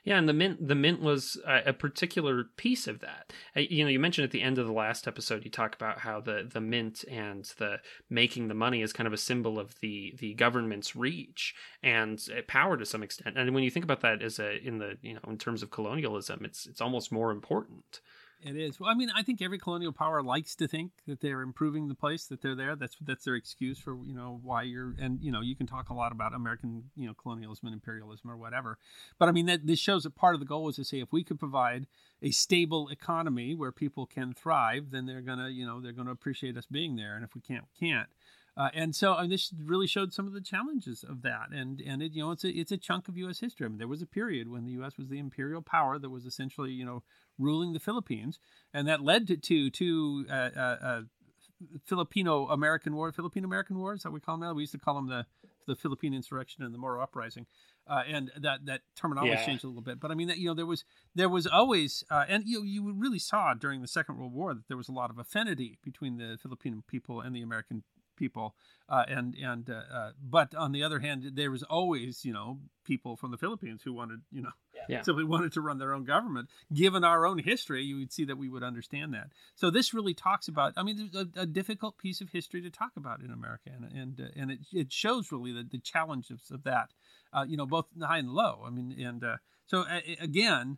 [0.03, 3.31] Yeah, and the mint the mint was a, a, particular piece of that.
[3.55, 5.99] Uh, you know, you mentioned at the end of the last episode, you talk about
[5.99, 7.77] how the the mint and the
[8.09, 12.77] making the money is kind of a symbol of the the government's reach and power
[12.77, 13.37] to some extent.
[13.37, 15.71] And when you think about that as a in the you know in terms of
[15.71, 18.01] colonialism, it's it's almost more important.
[18.41, 18.79] It is.
[18.79, 21.95] Well, I mean, I think every colonial power likes to think that they're improving the
[21.95, 22.73] place, that they're there.
[22.77, 25.89] That's that's their excuse for you know why you're and you know you can talk
[25.89, 28.77] a lot about American you know colonialism and imperialism or whatever,
[29.17, 31.11] but I mean that this shows that part of the goal is to say if
[31.11, 31.85] we could provide
[32.21, 36.55] a stable economy where people can thrive, then they're gonna you know they're gonna appreciate
[36.55, 38.07] us being there, and if we can't, can't.
[38.59, 41.47] Uh, and so and this really showed some of the challenges of that.
[41.53, 43.39] And and it you know it's a it's a chunk of U.S.
[43.39, 43.65] history.
[43.65, 44.97] I mean, there was a period when the U.S.
[44.97, 47.01] was the imperial power that was essentially you know
[47.37, 48.37] ruling the Philippines,
[48.73, 51.01] and that led to to, to uh, uh, uh
[51.85, 54.53] Filipino American War, Filipino American Wars that we call them now.
[54.53, 55.25] We used to call them the
[55.65, 57.45] the Philippine Insurrection and the Moro Uprising,
[57.87, 59.45] uh, and that that terminology yeah.
[59.45, 60.01] changed a little bit.
[60.01, 60.83] But I mean, that, you know, there was
[61.15, 64.67] there was always, uh, and you you really saw during the Second World War that
[64.67, 67.83] there was a lot of affinity between the Filipino people and the American
[68.19, 68.53] people
[68.89, 72.59] uh, and and uh, uh, but on the other hand there was always you know
[72.83, 74.51] people from the philippines who wanted you know
[74.87, 75.01] yeah.
[75.01, 76.49] simply wanted to run their own government.
[76.73, 79.27] Given our own history you would see that we would understand that.
[79.55, 82.69] So this really talks about i mean there's a, a difficult piece of history to
[82.69, 86.51] talk about in america and and, uh, and it, it shows really the, the challenges
[86.51, 86.89] of that
[87.33, 88.63] uh, you know both high and low.
[88.65, 89.85] I mean and uh, so
[90.19, 90.77] again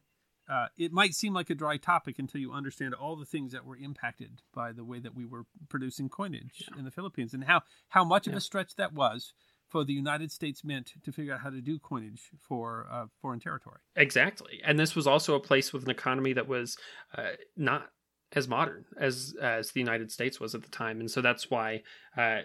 [0.50, 3.66] uh, it might seem like a dry topic until you understand all the things that
[3.66, 6.80] were impacted by the way that we were producing coinage yeah.
[6.80, 8.34] in the Philippines and how, how much yeah.
[8.34, 9.34] of a stretch that was
[9.68, 13.40] for the United States Mint to figure out how to do coinage for uh, foreign
[13.40, 13.80] territory.
[13.96, 14.62] Exactly.
[14.66, 16.78] And this was also a place with an economy that was
[17.18, 17.90] uh, not
[18.34, 21.00] as modern as as the United States was at the time.
[21.00, 21.84] And so that's why
[22.18, 22.42] uh,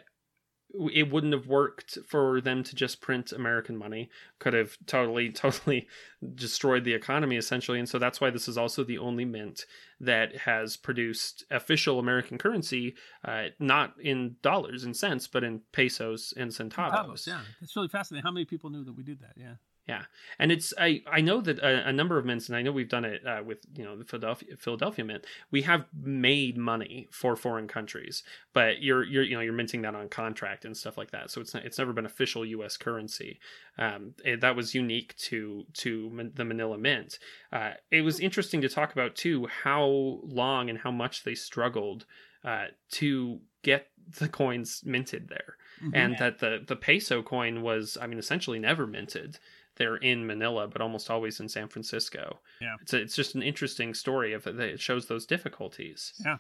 [0.93, 4.11] it wouldn't have worked for them to just print American money.
[4.39, 5.89] Could have totally, totally
[6.35, 7.79] destroyed the economy essentially.
[7.79, 9.65] And so that's why this is also the only mint
[10.01, 12.95] that has produced official American currency,
[13.25, 16.93] uh, not in dollars and cents, but in pesos and centavos.
[16.93, 17.27] centavos.
[17.27, 18.25] Yeah, it's really fascinating.
[18.25, 19.35] How many people knew that we did that?
[19.37, 19.55] Yeah.
[19.89, 20.03] Yeah,
[20.41, 22.89] and it's I I know that a, a, number of mints, and I know we've
[22.89, 25.25] done it uh, with you know the Philadelphia Philadelphia mint.
[25.53, 29.95] We have made money for foreign countries, but you're you're you know you're minting that
[29.95, 31.31] on contract and stuff like that.
[31.31, 32.77] So it's not, it's never been official U.S.
[32.77, 33.39] currency.
[33.79, 37.21] Um, it, that was unique to to the Manila Mint.
[37.53, 42.07] Uh, it was interesting to talk about too how long and how much they struggled
[42.45, 43.87] uh, to get
[44.19, 45.95] the coins minted there, mm-hmm.
[45.95, 49.39] and that the the peso coin was I mean essentially never minted
[49.77, 52.39] there in Manila, but almost always in San Francisco.
[52.61, 54.59] Yeah, it's a, it's just an interesting story of it.
[54.59, 56.13] It shows those difficulties.
[56.25, 56.37] Yeah,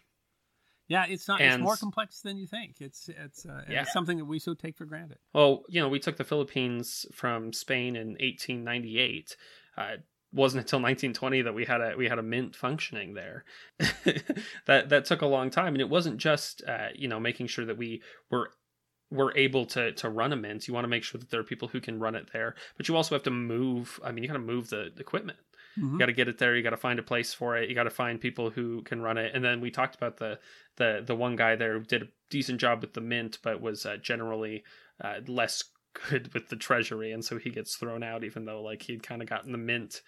[0.89, 1.41] yeah, it's not.
[1.41, 2.77] And, it's more complex than you think.
[2.81, 3.83] It's it's, uh, yeah.
[3.83, 5.19] it's something that we so take for granted.
[5.35, 9.37] Well, you know, we took the Philippines from Spain in 1898.
[9.77, 9.97] Uh,
[10.33, 13.45] wasn't until 1920 that we had a we had a mint functioning there.
[14.67, 17.65] that that took a long time, and it wasn't just uh, you know making sure
[17.65, 18.51] that we were
[19.11, 21.45] we're able to to run a mint, you want to make sure that there are
[21.45, 22.55] people who can run it there.
[22.77, 24.01] But you also have to move.
[24.05, 25.39] I mean, you got to move the, equipment.
[25.79, 25.93] Mm-hmm.
[25.93, 26.57] You got to get it there.
[26.57, 27.69] You got to find a place for it.
[27.69, 29.33] You got to find people who can run it.
[29.35, 30.39] And then we talked about the
[30.77, 33.87] the the one guy there who did a decent job with the mint, but was
[33.87, 34.65] uh, generally
[35.03, 35.65] uh, less
[36.11, 39.23] good with the treasury, and so he gets thrown out, even though like he'd kind
[39.23, 40.03] of gotten the mint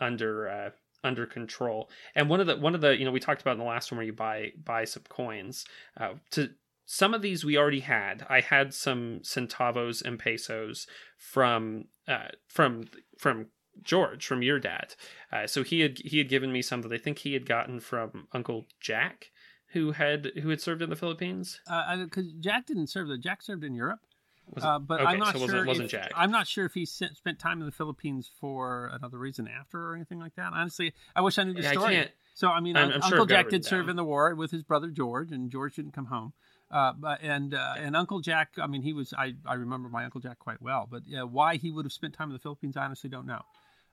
[0.00, 0.70] under uh,
[1.04, 1.90] under control.
[2.14, 3.90] And one of the one of the you know we talked about in the last
[3.90, 5.64] one where you buy buy some coins
[5.98, 6.50] uh, to
[6.92, 8.26] some of these we already had.
[8.28, 12.86] I had some centavos and pesos from uh, from
[13.16, 13.46] from
[13.80, 14.96] George from your dad.
[15.30, 17.78] Uh, so he had he had given me some that I think he had gotten
[17.78, 19.30] from Uncle Jack,
[19.68, 21.60] who had who had served in the Philippines.
[21.64, 23.16] Because uh, Jack didn't serve there.
[23.18, 24.00] Jack served in Europe.
[24.60, 25.62] Uh, but okay, I'm not so sure.
[25.62, 26.10] It wasn't if, Jack.
[26.16, 29.94] I'm not sure if he spent time in the Philippines for another reason after or
[29.94, 30.52] anything like that.
[30.52, 32.00] Honestly, I wish I knew the yeah, story.
[32.00, 34.50] I so I mean, I'm, I'm Uncle sure Jack did serve in the war with
[34.50, 36.32] his brother George, and George didn't come home.
[36.70, 40.20] Uh, and uh, and Uncle Jack, I mean, he was I, I remember my Uncle
[40.20, 42.84] Jack quite well, but uh, why he would have spent time in the Philippines, I
[42.84, 43.42] honestly don't know.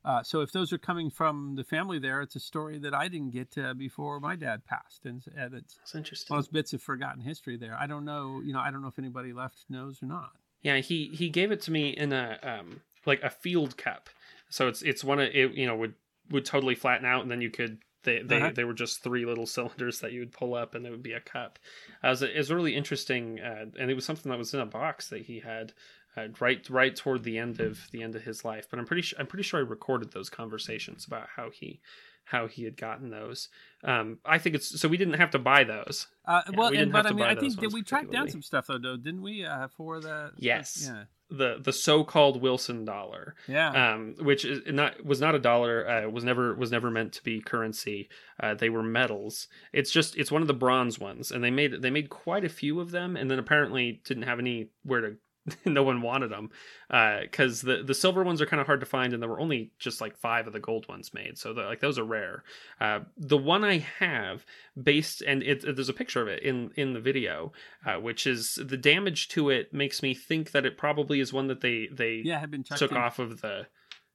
[0.05, 3.07] Uh, so if those are coming from the family there, it's a story that I
[3.07, 6.35] didn't get uh, before my dad passed, and, and it's That's interesting.
[6.35, 7.75] Those bits of forgotten history there.
[7.77, 10.31] I don't know, you know, I don't know if anybody left knows or not.
[10.61, 14.09] Yeah, he he gave it to me in a um like a field cup,
[14.49, 15.95] so it's it's one of it you know would
[16.29, 18.51] would totally flatten out, and then you could they they, uh-huh.
[18.55, 21.13] they were just three little cylinders that you would pull up, and it would be
[21.13, 21.59] a cup.
[22.03, 24.59] Uh, it, was, it was really interesting, uh, and it was something that was in
[24.59, 25.73] a box that he had
[26.15, 28.67] uh, right right toward the end of the end of his life.
[28.69, 31.81] But I'm pretty sure I'm pretty sure I recorded those conversations about how he
[32.27, 33.47] how he had gotten those.
[33.83, 36.07] Um, I think it's so we didn't have to buy those.
[36.25, 38.67] Uh, well, we and, but I mean, I think did we track down some stuff
[38.67, 39.45] though, though didn't we?
[39.45, 41.03] Uh, for the yes, yeah.
[41.29, 46.09] The the so-called Wilson dollar, yeah, um, which is not was not a dollar, uh,
[46.09, 48.09] was never was never meant to be currency.
[48.41, 49.47] Uh, they were metals.
[49.71, 52.49] It's just it's one of the bronze ones, and they made they made quite a
[52.49, 55.17] few of them, and then apparently didn't have anywhere to
[55.65, 56.49] no one wanted them
[56.89, 59.39] because uh, the the silver ones are kind of hard to find, and there were
[59.39, 62.43] only just like five of the gold ones made, so like those are rare.
[62.79, 64.45] Uh, the one I have,
[64.81, 67.51] based and it, there's a picture of it in in the video,
[67.85, 71.47] uh, which is the damage to it makes me think that it probably is one
[71.47, 72.97] that they they yeah had been took in.
[72.97, 73.67] off of the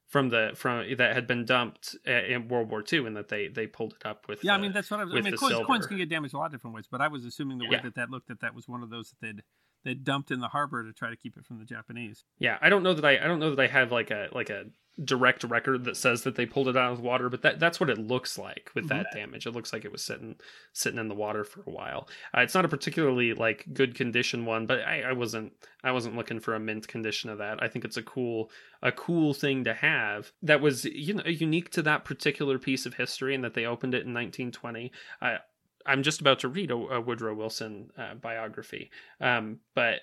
[0.07, 3.47] from the from that had been dumped uh, in World War II, and that they
[3.47, 4.43] they pulled it up with.
[4.43, 5.15] Yeah, the, I mean that's what I was.
[5.15, 7.25] I mean, coins, coins, can get damaged a lot of different ways, but I was
[7.25, 7.81] assuming the way yeah.
[7.81, 9.43] that that looked that that was one of those that they'd
[9.83, 12.23] they dumped in the harbor to try to keep it from the Japanese.
[12.39, 14.49] Yeah, I don't know that I I don't know that I have like a like
[14.49, 14.65] a
[15.03, 17.79] direct record that says that they pulled it out of the water, but that that's
[17.79, 19.17] what it looks like with that mm-hmm.
[19.17, 19.47] damage.
[19.47, 20.35] It looks like it was sitting
[20.71, 22.07] sitting in the water for a while.
[22.35, 25.53] Uh, it's not a particularly like good condition one, but I, I wasn't
[25.83, 27.61] I wasn't looking for a mint condition of that.
[27.61, 31.71] I think it's a cool a cool thing to have that was you know unique
[31.71, 34.91] to that particular piece of history and that they opened it in 1920.
[35.21, 35.37] I
[35.85, 40.01] I'm just about to read a, a Woodrow Wilson uh, biography, um, but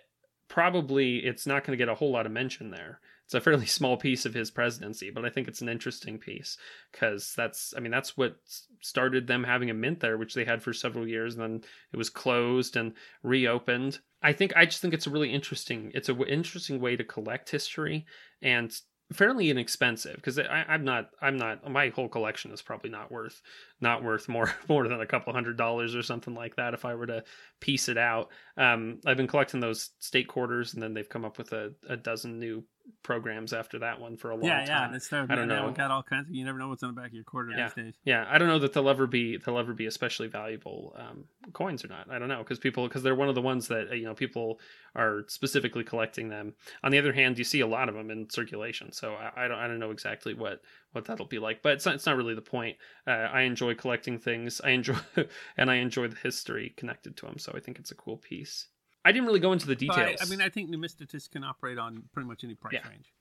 [0.48, 3.00] probably it's not going to get a whole lot of mention there.
[3.24, 6.58] It's a fairly small piece of his presidency, but I think it's an interesting piece
[6.92, 8.36] because that's, I mean, that's what
[8.80, 11.34] started them having a mint there, which they had for several years.
[11.34, 11.60] And then
[11.92, 14.00] it was closed and reopened.
[14.22, 15.92] I think I just think it's a really interesting.
[15.94, 18.04] It's an interesting way to collect history
[18.42, 18.76] and
[19.12, 23.42] fairly inexpensive because I'm not I'm not my whole collection is probably not worth
[23.80, 26.94] not worth more more than a couple hundred dollars or something like that if I
[26.94, 27.24] were to
[27.60, 28.28] piece it out.
[28.56, 31.96] Um, I've been collecting those state quarters and then they've come up with a, a
[31.96, 32.64] dozen new
[33.02, 34.90] programs after that one for a long yeah, time.
[34.90, 35.70] Yeah, it's I don't know.
[35.70, 36.28] Got all kinds.
[36.28, 37.64] Of, you never know what's on the back of your quarter yeah.
[37.64, 37.94] these days.
[38.04, 41.84] Yeah, I don't know that they'll ever be they'll ever be especially valuable um, coins
[41.84, 42.10] or not.
[42.10, 44.60] I don't know because people because they're one of the ones that you know people
[44.94, 46.54] are specifically collecting them.
[46.82, 49.48] On the other hand, you see a lot of them in circulation, so I, I
[49.48, 50.60] don't I don't know exactly what
[50.92, 51.62] what that'll be like.
[51.62, 52.76] But it's not it's not really the point.
[53.06, 54.60] Uh, I enjoy collecting things.
[54.62, 54.96] I enjoy
[55.56, 57.38] and I enjoy the history connected to them.
[57.38, 58.68] So I think it's a cool piece.
[59.04, 60.18] I didn't really go into the details.
[60.20, 62.88] I, I, mean, I think numismatists can operate on pretty much any price yeah.
[62.88, 63.12] range.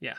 [0.00, 0.14] Yeah,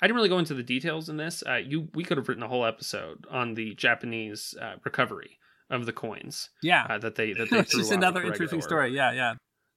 [0.00, 1.42] I didn't really go into the details in this.
[1.46, 5.38] Uh, you we could have written a whole episode on the Japanese uh, recovery
[5.70, 6.50] of the coins.
[6.62, 8.94] Yeah, uh, that they that they threw just another interesting story.
[8.94, 9.34] Yeah, yeah.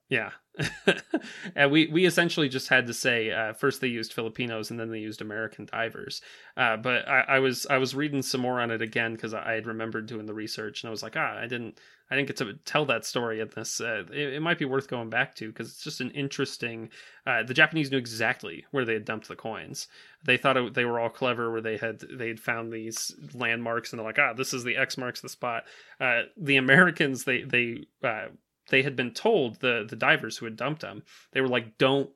[0.07, 0.31] Yeah,
[1.55, 4.91] and we we essentially just had to say uh, first they used Filipinos and then
[4.91, 6.21] they used American divers.
[6.55, 9.53] Uh, but I, I, was I was reading some more on it again because I,
[9.53, 11.79] had remembered doing the research and I was like, ah, I didn't
[12.09, 13.81] I didn't get to tell that story in this.
[13.81, 16.89] Uh, it, it, might be worth going back to because it's just an interesting.
[17.25, 19.87] Uh, the Japanese knew exactly where they had dumped the coins.
[20.23, 23.91] They thought it, they were all clever, where they had they had found these landmarks
[23.91, 25.63] and they're like, ah, this is the X marks the spot.
[25.99, 28.27] Uh, the Americans they they uh,
[28.69, 32.09] they had been told the the divers who had dumped them they were like don't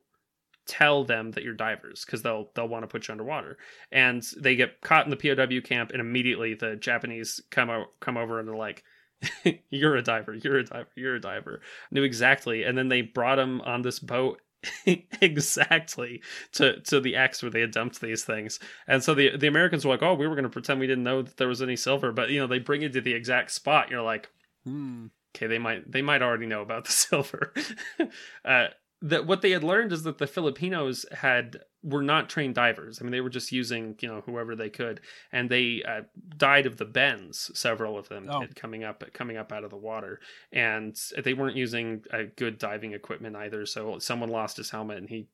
[0.66, 3.56] tell them that you're divers because they'll they'll want to put you underwater
[3.90, 8.16] and they get caught in the POW camp and immediately the Japanese come o- come
[8.16, 8.84] over and they're like
[9.70, 13.38] you're a diver you're a diver you're a diver knew exactly and then they brought
[13.38, 14.40] him on this boat
[15.20, 16.22] exactly
[16.52, 18.60] to to the X where they had dumped these things.
[18.86, 21.04] And so the the Americans were like, "Oh, we were going to pretend we didn't
[21.04, 23.52] know that there was any silver," but you know, they bring it to the exact
[23.52, 23.90] spot.
[23.90, 24.28] You're like,
[24.64, 27.52] hmm okay, they might they might already know about the silver.
[28.44, 28.68] uh,
[29.02, 33.00] that what they had learned is that the Filipinos had were not trained divers.
[33.00, 35.00] I mean, they were just using you know whoever they could,
[35.32, 36.02] and they uh,
[36.36, 37.50] died of the bends.
[37.58, 38.44] Several of them oh.
[38.54, 40.20] coming up coming up out of the water,
[40.52, 43.64] and they weren't using a good diving equipment either.
[43.64, 45.28] So someone lost his helmet, and he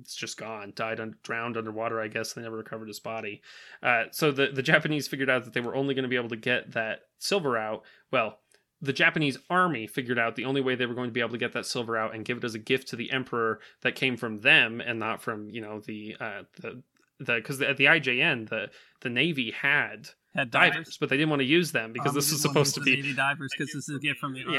[0.00, 0.72] it's just gone.
[0.76, 2.00] Died, un- drowned underwater.
[2.00, 3.42] I guess they never recovered his body.
[3.82, 6.28] Uh, so the the Japanese figured out that they were only going to be able
[6.28, 7.82] to get that silver out.
[8.12, 8.38] Well,
[8.80, 11.38] the Japanese army figured out the only way they were going to be able to
[11.38, 14.16] get that silver out and give it as a gift to the emperor that came
[14.16, 16.82] from them and not from you know the uh, the
[17.18, 18.70] the because at the IJN the
[19.00, 22.14] the navy had had divers, divers but they didn't want to use them because um,
[22.14, 24.56] this was supposed to be navy divers because this is a gift from the army.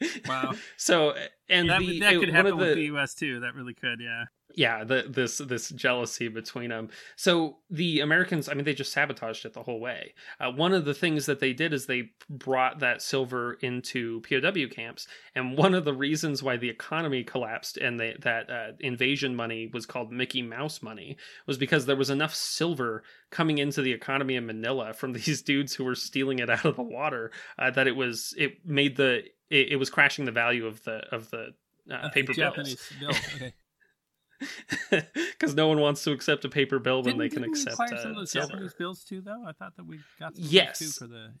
[0.00, 0.08] yeah.
[0.28, 0.52] wow.
[0.76, 1.14] So
[1.48, 3.14] and that, the, that could happen the, with the U.S.
[3.14, 3.40] too.
[3.40, 4.00] That really could.
[4.00, 4.24] Yeah
[4.56, 9.44] yeah the, this this jealousy between them so the americans i mean they just sabotaged
[9.44, 12.80] it the whole way uh, one of the things that they did is they brought
[12.80, 14.40] that silver into pow
[14.70, 19.34] camps and one of the reasons why the economy collapsed and they, that uh, invasion
[19.34, 23.92] money was called mickey mouse money was because there was enough silver coming into the
[23.92, 27.70] economy in manila from these dudes who were stealing it out of the water uh,
[27.70, 31.30] that it was it made the it, it, was crashing the value of the of
[31.30, 31.54] the
[31.90, 33.18] uh, paper Japanese bills.
[33.18, 33.36] bill.
[33.36, 33.54] Okay.
[34.90, 37.60] because no one wants to accept a paper bill when Didn't, they can didn't we
[37.60, 38.72] accept acquire some uh, of those silver.
[38.78, 39.44] Bills too, though.
[39.46, 40.78] I thought that we got some Yes.
[40.78, 41.32] too for the.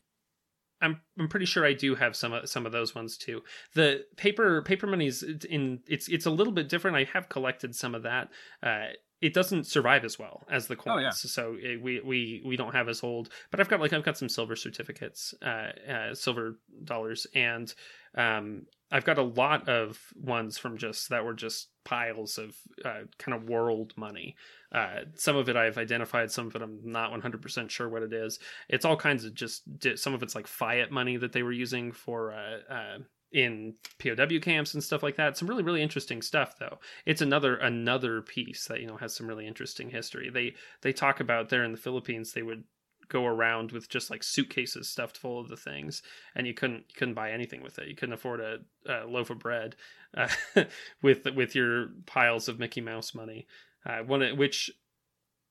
[0.80, 3.42] I'm I'm pretty sure I do have some of some of those ones too.
[3.74, 6.96] The paper paper money's in it's it's a little bit different.
[6.96, 8.28] I have collected some of that.
[8.62, 8.88] Uh,
[9.22, 11.10] it doesn't survive as well as the coins, Oh, yeah.
[11.10, 13.30] so it, we we we don't have as old.
[13.50, 17.72] But I've got like I've got some silver certificates, uh, uh, silver dollars, and
[18.16, 23.02] um, I've got a lot of ones from just that were just piles of uh,
[23.18, 24.36] kind of world money.
[24.70, 28.12] Uh, some of it I've identified, some of it I'm not 100% sure what it
[28.12, 28.38] is.
[28.68, 29.64] It's all kinds of just
[29.96, 32.98] some of it's like fiat money that they were using for uh, uh,
[33.32, 35.36] in POW camps and stuff like that.
[35.36, 36.78] Some really really interesting stuff though.
[37.04, 40.30] It's another another piece that you know has some really interesting history.
[40.30, 42.62] They they talk about there in the Philippines they would
[43.08, 46.02] go around with just like suitcases stuffed full of the things
[46.34, 47.88] and you couldn't you couldn't buy anything with it.
[47.88, 49.76] You couldn't afford a, a loaf of bread
[50.16, 50.28] uh,
[51.02, 53.46] with with your piles of mickey mouse money.
[53.86, 54.70] Uh, one which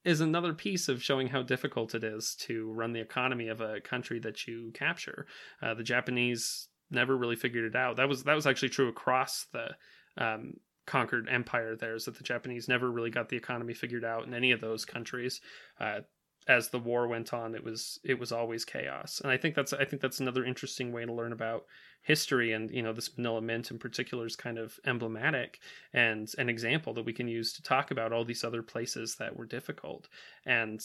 [0.03, 3.79] is another piece of showing how difficult it is to run the economy of a
[3.79, 5.25] country that you capture.
[5.61, 7.95] Uh, the japanese never really figured it out.
[7.97, 9.69] That was that was actually true across the
[10.17, 10.53] um,
[10.85, 14.33] conquered empire there is that the japanese never really got the economy figured out in
[14.33, 15.41] any of those countries.
[15.79, 15.99] Uh,
[16.47, 19.21] as the war went on it was it was always chaos.
[19.21, 21.65] And i think that's i think that's another interesting way to learn about
[22.01, 25.59] history and you know this manila mint in particular is kind of emblematic
[25.93, 29.35] and an example that we can use to talk about all these other places that
[29.35, 30.07] were difficult.
[30.45, 30.81] And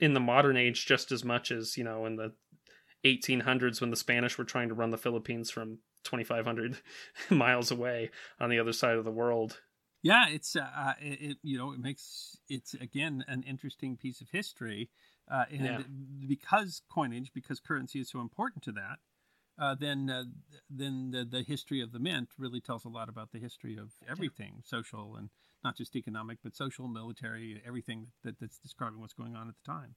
[0.00, 2.32] in the modern age just as much as you know in the
[3.04, 6.76] 1800s when the spanish were trying to run the philippines from 2500
[7.30, 9.60] miles away on the other side of the world
[10.02, 14.90] Yeah, it's uh, it, you know it makes it's again an interesting piece of history,
[15.30, 16.28] uh, and Yeah.
[16.28, 18.98] because coinage, because currency is so important to that,
[19.58, 20.24] uh, then uh,
[20.68, 23.92] then the the history of the mint really tells a lot about the history of
[24.08, 25.30] everything, social and
[25.62, 29.72] not just economic, but social, military, everything that, that's describing what's going on at the
[29.72, 29.94] time.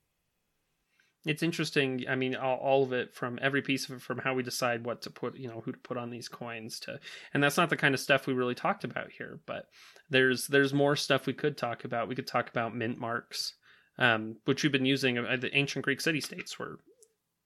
[1.24, 4.34] It's interesting i mean all, all of it from every piece of it from how
[4.34, 6.98] we decide what to put you know who to put on these coins to
[7.32, 9.66] and that's not the kind of stuff we really talked about here but
[10.10, 12.08] there's there's more stuff we could talk about.
[12.08, 13.54] We could talk about mint marks
[13.98, 16.78] um, which we've been using uh, the ancient greek city states were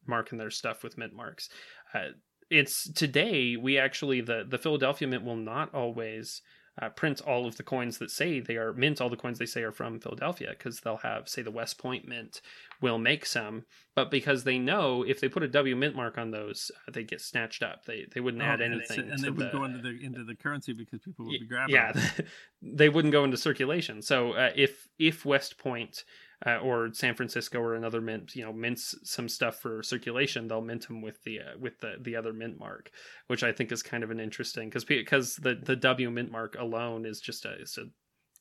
[0.06, 1.48] marking their stuff with mint marks.
[1.94, 2.08] Uh,
[2.50, 6.42] it's today we actually the the philadelphia mint will not always
[6.80, 9.46] uh, print all of the coins that say they are mint all the coins they
[9.46, 12.40] say are from philadelphia because they'll have say the west point mint
[12.80, 13.64] will make some.
[13.94, 17.04] But because they know if they put a w mint mark on those uh, they
[17.04, 17.84] get snatched up.
[17.84, 20.24] They they wouldn't add Oh, and anything and they would the- go into the into
[20.24, 21.74] the currency because people would be grabbing.
[21.74, 21.92] yeah
[22.62, 24.00] they wouldn't go into circulation.
[24.02, 26.04] So uh, if if west point
[26.46, 30.60] uh, or san francisco or another mint you know mints some stuff for circulation they'll
[30.60, 32.90] mint them with the uh, with the the other mint mark
[33.26, 36.56] which i think is kind of an interesting because because the the w mint mark
[36.58, 37.86] alone is just a it's a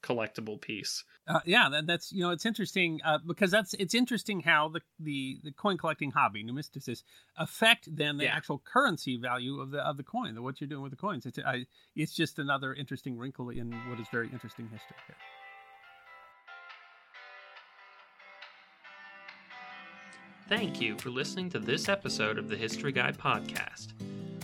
[0.02, 4.40] collectible piece Uh, yeah, that, that's you know it's interesting uh, because that's it's interesting
[4.40, 7.04] how the, the the coin collecting hobby, numismatists,
[7.38, 8.34] affect then the Yeah.
[8.36, 11.26] actual currency value of the of the coin, the what you're doing with the coins.
[11.26, 15.18] It's I, it's just another interesting wrinkle in what is very interesting history here.
[20.50, 23.90] Thank you for listening to this episode of the History Guy podcast.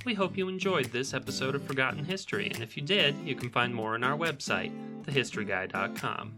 [0.05, 3.49] We hope you enjoyed this episode of Forgotten History, and if you did, you can
[3.49, 4.71] find more on our website,
[5.05, 6.33] thehistoryguy.com.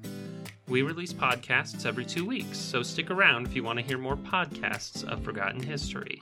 [0.69, 4.15] We release podcasts every two weeks, so stick around if you want to hear more
[4.15, 6.21] podcasts of Forgotten History.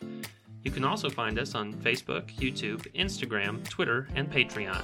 [0.64, 4.84] You can also find us on Facebook, YouTube, Instagram, Twitter, and Patreon.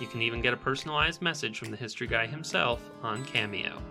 [0.00, 3.82] You can even get a personalized message from the History Guy himself on Cameo.